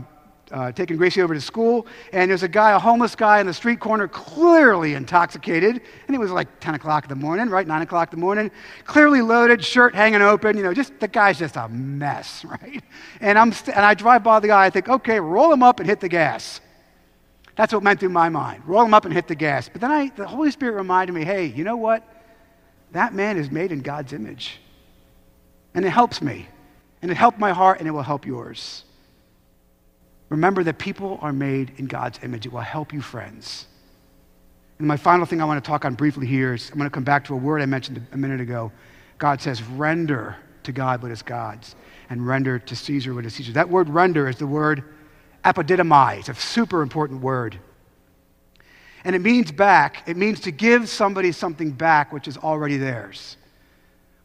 uh, 0.53 0.73
taking 0.73 0.97
Gracie 0.97 1.23
over 1.23 1.35
to 1.35 1.41
school, 1.41 1.87
and 2.13 2.31
there's 2.31 2.43
a 2.43 2.49
guy, 2.49 2.73
a 2.73 2.79
homeless 2.79 3.15
guy 3.15 3.41
in 3.41 3.47
the 3.47 3.55
street 3.55 3.81
corner, 3.81 4.09
clearly 4.09 4.95
intoxicated. 4.95 5.81
And 6.07 6.15
it 6.15 6.19
was 6.19 6.31
like 6.31 6.61
10 6.61 6.75
o'clock 6.75 7.05
in 7.05 7.09
the 7.09 7.17
morning, 7.17 7.49
right? 7.49 7.67
9 7.67 7.83
o'clock 7.83 8.13
in 8.13 8.19
the 8.19 8.25
morning. 8.25 8.51
Clearly 8.85 9.23
loaded, 9.23 9.65
shirt 9.65 9.95
hanging 9.95 10.23
open, 10.23 10.57
you 10.57 10.63
know, 10.63 10.75
just 10.75 10.99
the 11.01 11.09
guy's 11.09 11.39
just 11.39 11.57
a 11.57 11.69
mess, 11.69 12.45
right? 12.45 12.83
And, 13.21 13.39
I'm 13.39 13.53
st- 13.53 13.77
and 13.77 13.85
I 13.85 13.95
drive 13.95 14.23
by 14.23 14.41
the 14.41 14.49
guy, 14.49 14.67
I 14.67 14.71
think, 14.71 14.89
okay, 14.89 15.21
roll 15.21 15.53
him 15.53 15.63
up 15.63 15.81
and 15.81 15.89
hit 15.89 16.01
the 16.01 16.09
gas. 16.09 16.61
That's 17.57 17.73
what 17.73 17.83
went 17.83 18.01
through 18.01 18.11
my 18.11 18.29
mind. 18.29 18.63
Roll 18.67 18.85
him 18.85 18.95
up 18.95 19.05
and 19.05 19.13
hit 19.13 19.29
the 19.29 19.35
gas. 19.35 19.69
But 19.69 19.81
then 19.81 19.91
I, 19.91 20.09
the 20.09 20.27
Holy 20.27 20.51
Spirit 20.51 20.77
reminded 20.77 21.13
me, 21.13 21.25
hey, 21.25 21.47
you 21.47 21.65
know 21.65 21.77
what? 21.77 22.07
That 22.93 23.13
man 23.15 23.37
is 23.37 23.51
made 23.51 23.71
in 23.71 23.81
God's 23.81 24.13
image. 24.13 24.61
And 25.75 25.85
it 25.85 25.91
helps 25.91 26.23
me. 26.23 26.49
And 27.03 27.11
it 27.11 27.17
helped 27.17 27.39
my 27.39 27.53
heart, 27.53 27.79
and 27.79 27.89
it 27.89 27.93
will 27.93 28.03
help 28.03 28.27
yours. 28.27 28.85
Remember 30.31 30.65
that 30.65 30.79
people 30.79 31.19
are 31.21 31.33
made 31.33 31.73
in 31.77 31.87
God's 31.87 32.19
image. 32.23 32.47
It 32.47 32.53
will 32.53 32.61
help 32.61 32.93
you, 32.93 33.03
friends. 33.03 33.67
And 34.79 34.89
my 34.89 34.97
final 34.97 35.27
thing 35.27 35.43
I 35.43 35.45
want 35.45 35.63
to 35.63 35.69
talk 35.69 35.85
on 35.85 35.95
briefly 35.95 36.27
here 36.27 36.55
is 36.55 36.71
I'm 36.71 36.79
going 36.79 36.89
to 36.89 36.95
come 36.95 37.05
back 37.05 37.25
to 37.27 37.35
a 37.35 37.37
word 37.37 37.61
I 37.61 37.67
mentioned 37.67 38.07
a 38.13 38.17
minute 38.17 38.41
ago. 38.41 38.73
God 39.19 39.43
says, 39.43 39.63
render 39.63 40.37
to 40.63 40.73
God 40.73 41.03
what 41.03 41.11
is 41.11 41.21
God's, 41.21 41.75
and 42.09 42.27
render 42.27 42.59
to 42.59 42.77
Caesar 42.77 43.13
what 43.13 43.27
is 43.27 43.35
Caesar. 43.35 43.53
That 43.53 43.69
word 43.69 43.91
render 43.91 44.29
is 44.29 44.37
the 44.37 44.47
word 44.47 44.85
apodidomai. 45.45 46.21
It's 46.21 46.29
a 46.29 46.35
super 46.35 46.81
important 46.81 47.21
word. 47.21 47.59
And 49.05 49.17
it 49.17 49.21
means 49.21 49.51
back, 49.51 50.09
it 50.09 50.17
means 50.17 50.41
to 50.41 50.51
give 50.51 50.89
somebody 50.89 51.33
something 51.33 51.73
back 51.73 52.13
which 52.13 52.29
is 52.29 52.37
already 52.37 52.77
theirs. 52.77 53.37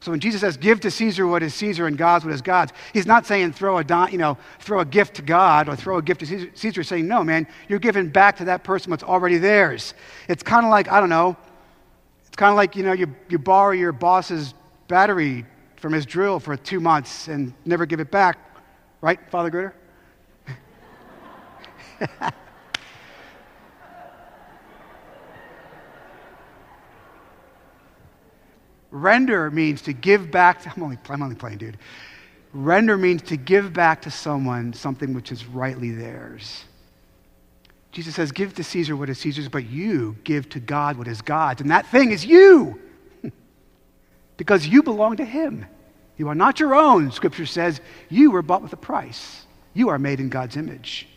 So 0.05 0.11
when 0.11 0.19
Jesus 0.19 0.41
says, 0.41 0.55
give 0.55 0.79
to 0.81 0.91
Caesar 0.91 1.25
what 1.25 1.41
is 1.41 1.55
Caesar 1.55 1.87
and 1.87 1.97
God's 1.97 2.25
what 2.25 2.33
is 2.35 2.43
God's, 2.43 2.73
he's 2.93 3.07
not 3.07 3.25
saying 3.25 3.53
throw 3.53 3.79
a, 3.79 4.11
you 4.11 4.19
know, 4.19 4.37
throw 4.59 4.81
a 4.81 4.85
gift 4.85 5.15
to 5.15 5.23
God 5.23 5.67
or 5.67 5.75
throw 5.75 5.97
a 5.97 6.01
gift 6.03 6.19
to 6.19 6.27
Caesar. 6.27 6.51
Caesar 6.53 6.83
saying, 6.83 7.07
no, 7.07 7.23
man, 7.23 7.47
you're 7.67 7.79
giving 7.79 8.09
back 8.09 8.37
to 8.37 8.45
that 8.45 8.63
person 8.63 8.91
what's 8.91 9.01
already 9.01 9.39
theirs. 9.39 9.95
It's 10.29 10.43
kind 10.43 10.63
of 10.63 10.69
like, 10.69 10.91
I 10.91 10.99
don't 10.99 11.09
know, 11.09 11.35
it's 12.27 12.35
kind 12.35 12.51
of 12.51 12.55
like, 12.55 12.75
you 12.75 12.83
know, 12.83 12.93
you, 12.93 13.15
you 13.29 13.39
borrow 13.39 13.71
your 13.71 13.93
boss's 13.93 14.53
battery 14.87 15.43
from 15.77 15.91
his 15.91 16.05
drill 16.05 16.39
for 16.39 16.55
two 16.55 16.79
months 16.79 17.27
and 17.27 17.51
never 17.65 17.87
give 17.87 17.99
it 17.99 18.11
back. 18.11 18.37
Right, 19.01 19.19
Father 19.31 19.73
Gritter? 21.99 22.31
Render 28.95 29.51
means 29.51 29.81
to 29.83 29.93
give 29.93 30.31
back. 30.31 30.61
To, 30.63 30.69
I'm, 30.75 30.83
only, 30.83 30.97
I'm 31.09 31.21
only 31.21 31.35
playing, 31.35 31.57
dude. 31.57 31.77
Render 32.53 32.97
means 32.97 33.21
to 33.23 33.37
give 33.37 33.73
back 33.73 34.01
to 34.03 34.11
someone 34.11 34.71
something 34.71 35.13
which 35.13 35.31
is 35.31 35.45
rightly 35.45 35.91
theirs. 35.91 36.63
Jesus 37.91 38.15
says, 38.15 38.31
Give 38.31 38.53
to 38.55 38.63
Caesar 38.63 38.95
what 38.95 39.09
is 39.09 39.19
Caesar's, 39.19 39.49
but 39.49 39.65
you 39.65 40.15
give 40.23 40.47
to 40.49 40.59
God 40.59 40.97
what 40.97 41.07
is 41.07 41.21
God's. 41.21 41.61
And 41.61 41.71
that 41.71 41.85
thing 41.87 42.11
is 42.11 42.25
you, 42.25 42.79
because 44.37 44.65
you 44.65 44.81
belong 44.81 45.17
to 45.17 45.25
Him. 45.25 45.65
You 46.17 46.29
are 46.29 46.35
not 46.35 46.61
your 46.61 46.73
own, 46.73 47.11
Scripture 47.11 47.45
says. 47.45 47.81
You 48.09 48.31
were 48.31 48.41
bought 48.41 48.61
with 48.61 48.71
a 48.71 48.77
price. 48.77 49.45
You 49.73 49.89
are 49.89 49.99
made 49.99 50.21
in 50.21 50.29
God's 50.29 50.55
image. 50.55 51.09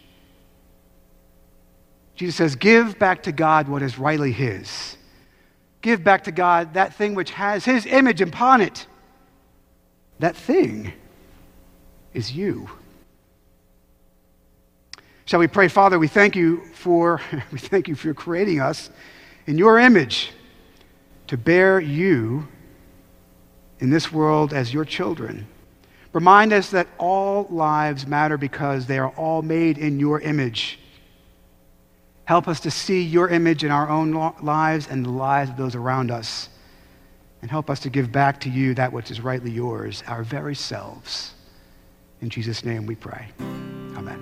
Jesus 2.16 2.34
says, 2.34 2.56
Give 2.56 2.98
back 2.98 3.22
to 3.24 3.32
God 3.32 3.68
what 3.68 3.82
is 3.82 3.96
rightly 3.96 4.32
His 4.32 4.97
give 5.88 6.04
back 6.04 6.24
to 6.24 6.32
God 6.32 6.74
that 6.74 6.94
thing 6.94 7.14
which 7.14 7.30
has 7.30 7.64
His 7.64 7.86
image 7.86 8.20
upon 8.20 8.60
it. 8.60 8.86
That 10.18 10.36
thing 10.36 10.92
is 12.12 12.30
you. 12.30 12.68
Shall 15.24 15.40
we 15.40 15.46
pray, 15.46 15.68
Father? 15.68 15.98
We 15.98 16.08
thank 16.08 16.36
you 16.36 16.62
for 16.74 17.22
we 17.52 17.58
thank 17.58 17.88
you 17.88 17.94
for 17.94 18.12
creating 18.12 18.60
us 18.60 18.90
in 19.46 19.56
your 19.56 19.78
image 19.78 20.30
to 21.28 21.38
bear 21.38 21.80
you 21.80 22.46
in 23.78 23.88
this 23.88 24.12
world 24.12 24.52
as 24.52 24.74
your 24.74 24.84
children. 24.84 25.46
Remind 26.12 26.52
us 26.52 26.70
that 26.72 26.86
all 26.98 27.46
lives 27.48 28.06
matter 28.06 28.36
because 28.36 28.84
they 28.84 28.98
are 28.98 29.10
all 29.16 29.40
made 29.40 29.78
in 29.78 29.98
your 29.98 30.20
image. 30.20 30.80
Help 32.28 32.46
us 32.46 32.60
to 32.60 32.70
see 32.70 33.00
your 33.00 33.30
image 33.30 33.64
in 33.64 33.70
our 33.70 33.88
own 33.88 34.12
lives 34.42 34.86
and 34.86 35.02
the 35.02 35.08
lives 35.08 35.48
of 35.48 35.56
those 35.56 35.74
around 35.74 36.10
us. 36.10 36.50
And 37.40 37.50
help 37.50 37.70
us 37.70 37.80
to 37.80 37.88
give 37.88 38.12
back 38.12 38.38
to 38.40 38.50
you 38.50 38.74
that 38.74 38.92
which 38.92 39.10
is 39.10 39.22
rightly 39.22 39.50
yours, 39.50 40.04
our 40.06 40.22
very 40.22 40.54
selves. 40.54 41.32
In 42.20 42.28
Jesus' 42.28 42.66
name 42.66 42.84
we 42.84 42.96
pray. 42.96 43.28
Amen. 43.96 44.20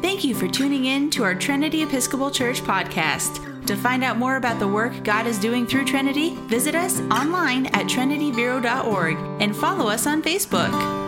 Thank 0.00 0.24
you 0.24 0.34
for 0.34 0.48
tuning 0.48 0.86
in 0.86 1.10
to 1.10 1.24
our 1.24 1.34
Trinity 1.34 1.82
Episcopal 1.82 2.30
Church 2.30 2.62
podcast. 2.62 3.66
To 3.66 3.76
find 3.76 4.02
out 4.02 4.16
more 4.16 4.36
about 4.36 4.58
the 4.60 4.68
work 4.68 5.04
God 5.04 5.26
is 5.26 5.38
doing 5.38 5.66
through 5.66 5.84
Trinity, 5.84 6.36
visit 6.46 6.74
us 6.74 7.00
online 7.00 7.66
at 7.66 7.84
trinityvero.org 7.84 9.18
and 9.42 9.54
follow 9.54 9.88
us 9.88 10.06
on 10.06 10.22
Facebook. 10.22 11.01